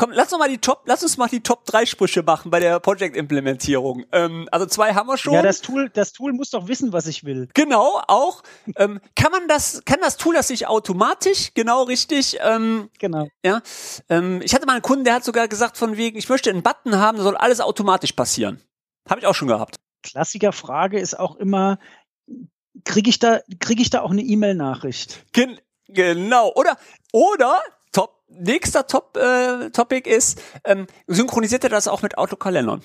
Komm, 0.01 0.13
lass 0.13 0.33
uns 0.33 0.39
mal 0.39 0.49
die 0.49 0.57
Top, 0.57 0.81
lass 0.87 1.03
uns 1.03 1.17
mal 1.17 1.27
die 1.27 1.43
Top 1.43 1.63
3 1.65 1.85
Sprüche 1.85 2.23
machen 2.23 2.49
bei 2.49 2.59
der 2.59 2.79
Project-Implementierung. 2.79 4.03
Ähm, 4.11 4.49
also 4.51 4.65
zwei 4.65 4.95
haben 4.95 5.05
wir 5.07 5.15
schon. 5.15 5.33
Ja, 5.33 5.43
das 5.43 5.61
Tool, 5.61 5.91
das 5.93 6.11
Tool 6.11 6.33
muss 6.33 6.49
doch 6.49 6.67
wissen, 6.67 6.91
was 6.91 7.05
ich 7.05 7.23
will. 7.23 7.49
Genau, 7.53 8.01
auch. 8.07 8.41
ähm, 8.77 8.99
kann 9.15 9.31
man 9.31 9.47
das, 9.47 9.83
kann 9.85 9.99
das 10.01 10.17
Tool 10.17 10.33
das 10.33 10.47
sich 10.47 10.65
automatisch, 10.65 11.53
genau 11.53 11.83
richtig, 11.83 12.39
ähm, 12.41 12.89
genau. 12.97 13.27
Ja. 13.45 13.61
Ähm, 14.09 14.41
ich 14.43 14.55
hatte 14.55 14.65
mal 14.65 14.73
einen 14.73 14.81
Kunden, 14.81 15.03
der 15.03 15.13
hat 15.13 15.23
sogar 15.23 15.47
gesagt 15.47 15.77
von 15.77 15.97
wegen, 15.97 16.17
ich 16.17 16.27
möchte 16.27 16.49
einen 16.49 16.63
Button 16.63 16.97
haben, 16.97 17.19
da 17.19 17.23
soll 17.23 17.37
alles 17.37 17.61
automatisch 17.61 18.13
passieren. 18.13 18.59
Habe 19.07 19.19
ich 19.19 19.27
auch 19.27 19.35
schon 19.35 19.49
gehabt. 19.49 19.75
Klassikerfrage 20.01 20.99
ist 20.99 21.19
auch 21.19 21.35
immer, 21.35 21.77
kriege 22.85 23.11
ich 23.11 23.19
da, 23.19 23.41
kriege 23.59 23.83
ich 23.83 23.91
da 23.91 24.01
auch 24.01 24.09
eine 24.09 24.23
E-Mail-Nachricht? 24.23 25.27
Gen 25.31 25.59
genau. 25.87 26.51
Oder, 26.55 26.79
oder 27.13 27.61
nächster 28.39 28.87
Top, 28.87 29.17
äh, 29.17 29.69
Topic 29.71 30.09
ist, 30.09 30.41
ähm, 30.65 30.87
synchronisiert 31.07 31.63
er 31.63 31.69
das 31.69 31.87
auch 31.87 32.01
mit 32.01 32.17
Autokalendern? 32.17 32.81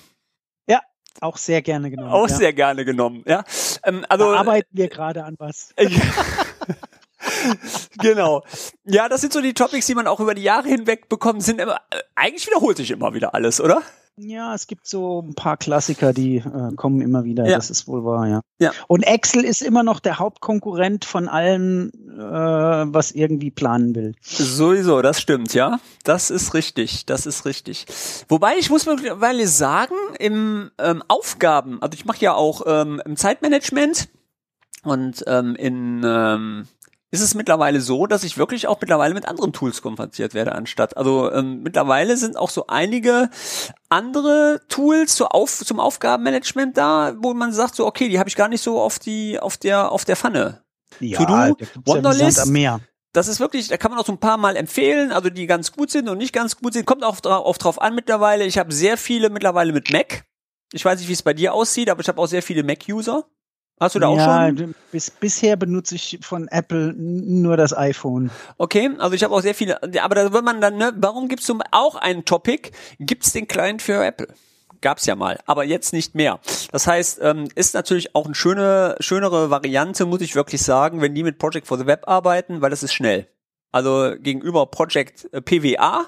Ja, 0.67 0.81
auch 1.21 1.37
sehr 1.37 1.61
gerne 1.61 1.89
genommen. 1.89 2.11
Auch 2.11 2.29
ja. 2.29 2.35
sehr 2.35 2.53
gerne 2.53 2.85
genommen, 2.85 3.23
ja. 3.25 3.43
Ähm, 3.83 4.05
also, 4.09 4.31
da 4.31 4.39
arbeiten 4.39 4.69
wir 4.71 4.89
gerade 4.89 5.23
an 5.23 5.35
was. 5.39 5.73
genau. 7.99 8.43
Ja, 8.83 9.09
das 9.09 9.21
sind 9.21 9.33
so 9.33 9.41
die 9.41 9.53
Topics, 9.53 9.87
die 9.87 9.95
man 9.95 10.07
auch 10.07 10.19
über 10.19 10.35
die 10.35 10.43
Jahre 10.43 10.67
hinweg 10.67 11.09
bekommt. 11.09 11.43
Sind 11.43 11.59
immer, 11.59 11.77
äh, 11.89 12.01
eigentlich 12.15 12.47
wiederholt 12.47 12.77
sich 12.77 12.91
immer 12.91 13.13
wieder 13.13 13.33
alles, 13.33 13.61
oder? 13.61 13.81
Ja, 14.19 14.55
es 14.55 14.65
gibt 14.65 14.87
so 14.87 15.21
ein 15.21 15.35
paar 15.35 15.57
Klassiker, 15.57 16.11
die 16.11 16.37
äh, 16.37 16.73
kommen 16.75 17.01
immer 17.01 17.23
wieder. 17.23 17.47
Ja. 17.47 17.55
Das 17.55 17.69
ist 17.69 17.87
wohl 17.87 18.03
wahr, 18.03 18.27
ja. 18.27 18.41
Ja. 18.59 18.71
Und 18.87 19.03
Excel 19.03 19.45
ist 19.45 19.61
immer 19.61 19.83
noch 19.83 19.99
der 19.99 20.17
Hauptkonkurrent 20.17 21.05
von 21.05 21.27
allem, 21.27 21.91
äh, 22.17 22.21
was 22.21 23.11
irgendwie 23.11 23.51
planen 23.51 23.93
will. 23.93 24.15
Sowieso, 24.21 25.03
das 25.03 25.21
stimmt, 25.21 25.53
ja. 25.53 25.79
Das 26.03 26.31
ist 26.31 26.55
richtig, 26.55 27.05
das 27.05 27.27
ist 27.27 27.45
richtig. 27.45 27.85
Wobei 28.27 28.57
ich 28.57 28.71
muss 28.71 28.87
mittlerweile 28.87 29.47
sagen, 29.47 29.95
im 30.17 30.71
ähm, 30.79 31.03
Aufgaben, 31.07 31.79
also 31.83 31.93
ich 31.93 32.05
mache 32.05 32.21
ja 32.21 32.33
auch 32.33 32.63
ähm, 32.65 32.99
im 33.05 33.17
Zeitmanagement 33.17 34.09
und 34.83 35.23
ähm, 35.27 35.55
in 35.55 36.01
ähm, 36.03 36.67
ist 37.11 37.21
es 37.21 37.35
mittlerweile 37.35 37.79
so, 37.79 38.05
dass 38.05 38.23
ich 38.23 38.37
wirklich 38.37 38.67
auch 38.67 38.81
mittlerweile 38.81 39.13
mit 39.13 39.27
anderen 39.27 39.53
Tools 39.53 39.81
konfrontiert 39.81 40.33
werde 40.33 40.53
anstatt. 40.53 40.97
Also 40.97 41.31
ähm, 41.31 41.63
mittlerweile 41.63 42.17
sind 42.17 42.35
auch 42.35 42.49
so 42.49 42.67
einige 42.67 43.29
andere 43.89 44.61
Tools 44.67 45.15
zur 45.15 45.33
Auf, 45.33 45.57
zum 45.57 45.79
Aufgabenmanagement 45.79 46.77
da, 46.77 47.15
wo 47.19 47.33
man 47.33 47.53
sagt 47.53 47.75
so, 47.75 47.85
okay, 47.85 48.09
die 48.09 48.19
habe 48.19 48.29
ich 48.29 48.35
gar 48.35 48.49
nicht 48.49 48.61
so 48.61 48.81
auf 48.81 48.99
die 48.99 49.39
auf 49.39 49.57
der 49.57 49.91
auf 49.91 50.03
der 50.03 50.17
Pfanne. 50.17 50.63
Ja, 50.99 51.19
To-Do, 51.19 51.57
Wonderlist, 51.85 52.45
ja 52.55 52.79
das 53.17 53.27
ist 53.27 53.39
wirklich, 53.39 53.67
da 53.67 53.77
kann 53.77 53.89
man 53.89 53.99
auch 53.99 54.05
so 54.05 54.11
ein 54.11 54.19
paar 54.19 54.37
Mal 54.37 54.55
empfehlen, 54.55 55.11
also 55.11 55.29
die 55.29 55.47
ganz 55.47 55.71
gut 55.71 55.89
sind 55.89 56.07
und 56.07 56.19
nicht 56.19 56.33
ganz 56.33 56.57
gut 56.57 56.73
sind. 56.73 56.85
Kommt 56.85 57.03
auch 57.03 57.19
drauf, 57.19 57.57
drauf 57.57 57.81
an 57.81 57.95
mittlerweile. 57.95 58.45
Ich 58.45 58.59
habe 58.59 58.71
sehr 58.71 58.95
viele 58.95 59.31
mittlerweile 59.31 59.73
mit 59.73 59.91
Mac. 59.91 60.25
Ich 60.71 60.85
weiß 60.85 60.99
nicht, 60.99 61.09
wie 61.09 61.13
es 61.13 61.23
bei 61.23 61.33
dir 61.33 61.53
aussieht, 61.53 61.89
aber 61.89 62.01
ich 62.01 62.07
habe 62.07 62.21
auch 62.21 62.27
sehr 62.27 62.43
viele 62.43 62.63
Mac-User. 62.63 63.25
Hast 63.79 63.95
du 63.95 63.99
da 63.99 64.07
auch 64.07 64.17
ja, 64.17 64.47
schon? 64.47 64.73
Bis, 64.91 65.11
bisher 65.11 65.55
benutze 65.55 65.95
ich 65.95 66.19
von 66.21 66.47
Apple 66.47 66.93
nur 66.95 67.57
das 67.57 67.77
iPhone. 67.77 68.31
Okay, 68.57 68.89
also 68.97 69.13
ich 69.13 69.23
habe 69.23 69.33
auch 69.35 69.41
sehr 69.41 69.53
viele, 69.53 69.81
aber 70.01 70.15
da 70.15 70.33
wird 70.33 70.43
man 70.43 70.61
dann, 70.61 70.77
ne, 70.77 70.93
warum 70.97 71.27
gibt's 71.27 71.45
so 71.45 71.57
auch 71.71 71.95
einen 71.95 72.25
Topic? 72.25 72.71
Gibt's 72.99 73.33
den 73.33 73.47
Client 73.47 73.81
für 73.81 74.03
Apple? 74.03 74.27
Gab's 74.81 75.05
ja 75.05 75.15
mal, 75.15 75.39
aber 75.45 75.63
jetzt 75.63 75.93
nicht 75.93 76.15
mehr. 76.15 76.39
Das 76.71 76.87
heißt, 76.87 77.19
ähm, 77.21 77.47
ist 77.55 77.73
natürlich 77.73 78.15
auch 78.15 78.25
eine 78.25 78.35
schöne, 78.35 78.95
schönere 78.99 79.49
Variante, 79.49 80.05
muss 80.05 80.21
ich 80.21 80.35
wirklich 80.35 80.61
sagen, 80.61 81.01
wenn 81.01 81.15
die 81.15 81.23
mit 81.23 81.37
Project 81.37 81.67
for 81.67 81.77
the 81.77 81.85
Web 81.85 82.07
arbeiten, 82.07 82.61
weil 82.61 82.69
das 82.69 82.83
ist 82.83 82.93
schnell. 82.93 83.27
Also 83.71 84.13
gegenüber 84.19 84.65
Project 84.67 85.31
äh, 85.33 85.41
PWA 85.41 86.07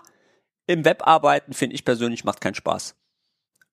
im 0.67 0.85
Web 0.85 1.05
arbeiten, 1.05 1.53
finde 1.53 1.75
ich 1.75 1.85
persönlich, 1.85 2.23
macht 2.23 2.41
keinen 2.41 2.55
Spaß. 2.55 2.95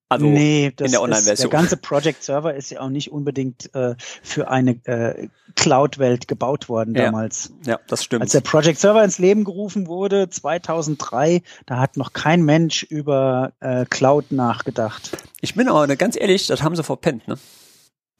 Also 0.09 0.25
nee, 0.25 0.67
in 0.67 0.91
der 0.91 1.01
Online-Version. 1.01 1.49
Der 1.49 1.59
ganze 1.59 1.75
Project 1.75 2.23
Server 2.23 2.53
ist 2.55 2.69
ja 2.69 2.79
auch 2.79 2.89
nicht 2.89 3.11
unbedingt 3.11 3.73
äh, 3.75 3.95
für 3.97 4.49
eine 4.49 4.71
äh, 4.85 5.27
Cloud-Welt 5.55 6.29
gebaut 6.29 6.69
worden 6.69 6.93
damals. 6.93 7.51
Ja, 7.65 7.79
das 7.87 8.05
stimmt. 8.05 8.21
Als 8.21 8.31
der 8.31 8.39
Project 8.39 8.79
Server 8.79 9.03
ins 9.03 9.19
Leben 9.19 9.43
gerufen 9.43 9.87
wurde, 9.87 10.29
2003, 10.29 11.41
da 11.65 11.79
hat 11.79 11.97
noch 11.97 12.13
kein 12.13 12.43
Mensch 12.43 12.83
über 12.83 13.51
äh, 13.59 13.85
Cloud 13.85 14.31
nachgedacht. 14.31 15.11
Ich 15.41 15.55
bin 15.55 15.67
aber 15.67 15.87
ganz 15.97 16.15
ehrlich, 16.17 16.47
das 16.47 16.63
haben 16.63 16.75
sie 16.75 16.83
verpennt, 16.83 17.27
ne? 17.27 17.37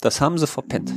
Das 0.02 0.22
haben 0.22 0.38
sie 0.38 0.46
verpennt. 0.46 0.94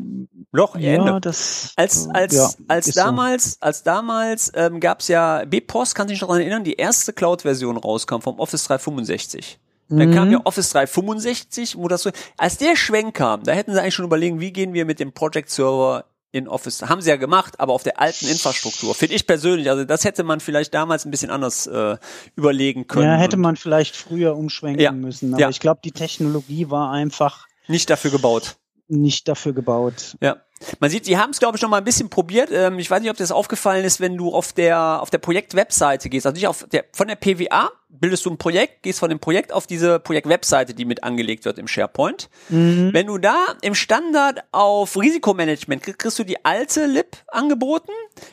Loch 0.53 0.77
ja, 0.77 0.95
Ende. 0.95 1.21
Das, 1.21 1.73
als 1.77 2.09
als 2.09 2.35
ja, 2.35 2.51
als 2.69 2.91
damals 2.93 3.53
so. 3.53 3.57
als 3.61 3.83
damals 3.83 4.53
ähm, 4.55 4.81
gab 4.81 5.01
es 5.01 5.09
ja 5.09 5.45
BPOS, 5.45 5.95
kann 5.95 6.09
sich 6.09 6.21
noch 6.21 6.29
daran 6.29 6.43
erinnern, 6.43 6.65
die 6.65 6.75
erste 6.75 7.13
Cloud-Version 7.13 7.77
rauskam 7.77 8.21
vom 8.21 8.39
Office 8.41 8.65
365. 8.65 9.61
Dann 9.91 10.11
mhm. 10.11 10.15
kam 10.15 10.31
ja 10.31 10.41
Office 10.45 10.71
365, 10.71 11.77
wo 11.77 11.89
das 11.89 12.03
so, 12.03 12.11
als 12.37 12.57
der 12.59 12.77
Schwenk 12.77 13.17
kam, 13.17 13.43
da 13.43 13.53
hätten 13.53 13.73
sie 13.73 13.81
eigentlich 13.81 13.95
schon 13.95 14.05
überlegen, 14.05 14.41
wie 14.41 14.53
gehen 14.53 14.73
wir 14.73 14.85
mit 14.85 15.01
dem 15.01 15.13
Project 15.13 15.51
Server 15.51 16.05
in 16.33 16.47
Office. 16.47 16.83
Haben 16.83 17.01
sie 17.01 17.11
ja 17.11 17.17
gemacht, 17.17 17.59
aber 17.59 17.73
auf 17.73 17.83
der 17.83 18.01
alten 18.01 18.29
Infrastruktur. 18.29 18.95
Finde 18.95 19.17
ich 19.17 19.27
persönlich. 19.27 19.69
Also 19.69 19.85
das 19.85 20.05
hätte 20.05 20.23
man 20.23 20.39
vielleicht 20.41 20.73
damals 20.75 21.05
ein 21.05 21.11
bisschen 21.11 21.31
anders 21.31 21.67
äh, 21.67 21.97
überlegen 22.37 22.87
können. 22.87 23.07
Ja, 23.07 23.17
hätte 23.17 23.37
man 23.37 23.57
vielleicht 23.57 23.97
früher 23.97 24.37
umschwenken 24.37 24.81
ja. 24.81 24.93
müssen. 24.93 25.35
Aber 25.35 25.41
ja. 25.41 25.49
ich 25.49 25.59
glaube, 25.59 25.81
die 25.85 25.93
Technologie 25.93 26.71
war 26.71 26.93
einfach 26.93 27.47
nicht 27.67 27.91
dafür 27.91 28.13
gebaut. 28.13 28.57
Nicht 28.87 29.27
dafür 29.29 29.53
gebaut. 29.53 30.17
Ja. 30.21 30.37
Man 30.79 30.91
sieht, 30.91 31.07
sie 31.07 31.17
haben 31.17 31.31
es, 31.31 31.39
glaube 31.39 31.57
ich, 31.57 31.63
noch 31.63 31.71
mal 31.71 31.79
ein 31.79 31.85
bisschen 31.85 32.11
probiert. 32.11 32.51
Ähm, 32.53 32.79
ich 32.79 32.91
weiß 32.91 33.01
nicht, 33.01 33.11
ob 33.11 33.17
dir 33.17 33.23
das 33.23 33.33
aufgefallen 33.33 33.85
ist, 33.85 34.01
wenn 34.01 34.17
du 34.17 34.33
auf 34.33 34.53
der 34.53 35.01
auf 35.01 35.11
der 35.11 35.19
Projekt-Webseite 35.19 36.09
gehst. 36.11 36.27
Also 36.27 36.35
nicht 36.35 36.47
auf 36.47 36.67
der 36.71 36.85
von 36.93 37.09
der 37.09 37.17
PWA 37.17 37.71
bildest 37.89 38.25
du 38.25 38.31
ein 38.31 38.39
Projekt, 38.39 38.83
gehst 38.83 38.99
von 38.99 39.09
dem 39.09 39.19
Projekt 39.19 39.53
auf 39.53 39.67
diese 39.67 39.99
Projekt-Webseite, 39.99 40.75
die 40.75 40.85
mit 40.85 41.03
angelegt 41.03 41.45
wird 41.45 41.59
im 41.59 41.67
SharePoint. 41.67 42.29
Mhm. 42.49 42.91
Wenn 42.93 43.07
du 43.07 43.19
da 43.19 43.47
im 43.63 43.75
Standard 43.75 44.45
auf 44.53 44.97
Risikomanagement 44.97 45.83
kriegst, 45.83 45.99
kriegst 45.99 46.19
du 46.19 46.25
die 46.25 46.45
alte 46.45 46.87
LIP 46.87 47.17
angeboten. 47.29 47.93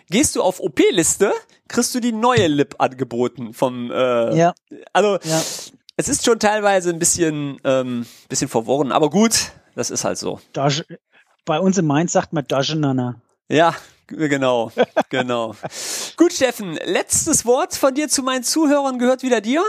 Gehst 0.10 0.36
du 0.36 0.44
auf 0.44 0.60
OP-Liste, 0.60 1.34
kriegst 1.68 1.96
du 1.96 2.00
die 2.00 2.12
neue 2.12 2.48
LIP 2.48 2.76
angeboten 2.78 3.54
vom. 3.54 3.92
Äh, 3.92 4.38
ja. 4.38 4.54
Also 4.94 5.18
ja. 5.24 5.42
es 5.96 6.10
ist 6.10 6.26
schon 6.26 6.40
teilweise 6.40 6.90
ein 6.90 7.00
bisschen 7.00 7.58
ähm, 7.64 8.06
bisschen 8.30 8.50
verworren, 8.50 8.92
aber 8.92 9.10
gut. 9.10 9.52
Das 9.76 9.92
ist 9.92 10.04
halt 10.04 10.18
so. 10.18 10.40
Da, 10.54 10.70
bei 11.48 11.60
uns 11.60 11.80
in 11.80 11.88
Mainz 11.88 12.12
sagt 12.12 12.34
man 12.34 12.46
Dagenana. 12.46 13.20
Ja, 13.50 13.74
genau, 14.06 14.72
genau. 15.10 15.56
Gut, 16.18 16.34
Steffen, 16.34 16.78
letztes 16.86 17.46
Wort 17.46 17.74
von 17.74 17.96
dir 17.96 18.10
zu 18.10 18.22
meinen 18.22 18.44
Zuhörern 18.44 19.00
gehört 19.00 19.24
wieder 19.24 19.42
dir. 19.42 19.64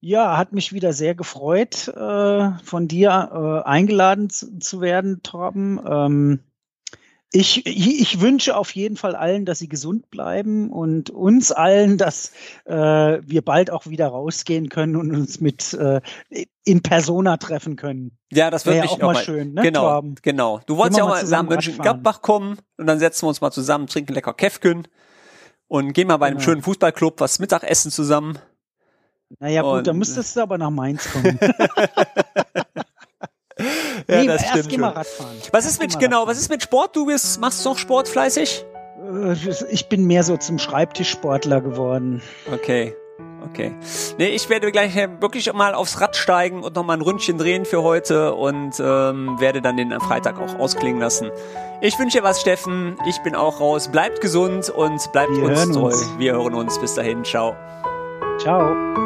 Ja, 0.00 0.36
hat 0.36 0.52
mich 0.52 0.72
wieder 0.72 0.92
sehr 0.92 1.14
gefreut, 1.16 1.88
äh, 1.88 2.50
von 2.62 2.86
dir 2.86 3.64
äh, 3.64 3.68
eingeladen 3.68 4.30
zu, 4.30 4.58
zu, 4.58 4.80
werden, 4.80 5.22
Torben. 5.22 5.80
Ähm, 5.84 6.40
ich, 7.32 7.66
ich 7.66 8.20
wünsche 8.20 8.56
auf 8.56 8.74
jeden 8.74 8.96
Fall 8.96 9.16
allen, 9.16 9.44
dass 9.44 9.58
sie 9.58 9.68
gesund 9.68 10.10
bleiben 10.10 10.70
und 10.70 11.10
uns 11.10 11.50
allen, 11.50 11.98
dass 11.98 12.32
äh, 12.64 12.74
wir 12.74 13.42
bald 13.42 13.70
auch 13.70 13.86
wieder 13.86 14.08
rausgehen 14.08 14.68
können 14.68 14.96
und 14.96 15.14
uns 15.14 15.40
mit 15.40 15.74
äh, 15.74 16.00
in 16.64 16.82
Persona 16.82 17.36
treffen 17.36 17.76
können. 17.76 18.16
Ja, 18.30 18.50
das 18.50 18.64
wird 18.64 18.76
ja 18.76 18.84
auch 18.84 18.98
mal 18.98 19.16
schön, 19.16 19.54
ne? 19.54 19.62
Genau, 19.62 19.82
Torben? 19.82 20.14
genau. 20.22 20.60
Du 20.66 20.76
wolltest 20.76 20.98
ja 20.98 21.04
auch 21.04 21.08
mal 21.08 21.24
nach 21.24 21.42
Mönchengladbach 21.42 22.22
kommen 22.22 22.58
und 22.76 22.86
dann 22.86 22.98
setzen 22.98 23.24
wir 23.24 23.28
uns 23.28 23.40
mal 23.40 23.50
zusammen, 23.50 23.88
trinken 23.88 24.14
lecker 24.14 24.34
Käfken 24.34 24.86
und 25.66 25.92
gehen 25.92 26.06
mal 26.06 26.16
bei 26.18 26.26
einem 26.26 26.38
genau. 26.38 26.44
schönen 26.44 26.62
Fußballclub 26.62 27.20
was 27.20 27.40
Mittagessen 27.40 27.90
zusammen. 27.90 28.38
Naja 29.40 29.62
gut, 29.62 29.86
dann 29.86 29.98
müsstest 29.98 30.36
du 30.36 30.40
aber 30.40 30.58
nach 30.58 30.70
Mainz 30.70 31.12
kommen. 31.12 31.38
ja, 33.58 34.20
nee, 34.20 34.26
das 34.26 34.46
stimmt 34.48 34.72
schon. 34.72 34.82
Was 35.52 35.66
ist 35.66 35.80
mit, 35.80 35.98
genau, 35.98 36.26
was 36.26 36.38
ist 36.38 36.50
mit 36.50 36.62
Sport? 36.62 36.94
Du 36.94 37.06
bist, 37.06 37.40
machst 37.40 37.64
du 37.64 37.70
noch 37.70 37.78
Sport 37.78 38.08
fleißig? 38.08 38.64
Äh, 39.00 39.34
ich 39.70 39.88
bin 39.88 40.06
mehr 40.06 40.22
so 40.22 40.36
zum 40.36 40.58
Schreibtischsportler 40.58 41.60
geworden. 41.60 42.22
Okay. 42.52 42.94
Okay. 43.50 43.72
Nee, 44.18 44.28
ich 44.28 44.48
werde 44.50 44.72
gleich 44.72 44.94
wirklich 45.20 45.52
mal 45.52 45.74
aufs 45.74 46.00
Rad 46.00 46.16
steigen 46.16 46.62
und 46.62 46.74
nochmal 46.74 46.96
ein 46.96 47.02
Ründchen 47.02 47.38
drehen 47.38 47.64
für 47.64 47.82
heute 47.82 48.34
und 48.34 48.80
ähm, 48.80 49.36
werde 49.38 49.62
dann 49.62 49.76
den 49.76 49.98
Freitag 50.00 50.40
auch 50.40 50.58
ausklingen 50.58 51.00
lassen. 51.00 51.30
Ich 51.80 51.98
wünsche 51.98 52.18
dir 52.18 52.24
was, 52.24 52.40
Steffen. 52.40 52.96
Ich 53.08 53.18
bin 53.22 53.34
auch 53.36 53.60
raus. 53.60 53.88
Bleibt 53.88 54.20
gesund 54.20 54.68
und 54.70 55.12
bleibt 55.12 55.30
Wir 55.30 55.44
uns 55.44 55.70
treu. 55.70 55.86
Uns. 55.86 56.18
Wir 56.18 56.32
hören 56.32 56.54
uns. 56.54 56.78
Bis 56.80 56.94
dahin. 56.94 57.24
Ciao. 57.24 57.54
Ciao. 58.38 59.05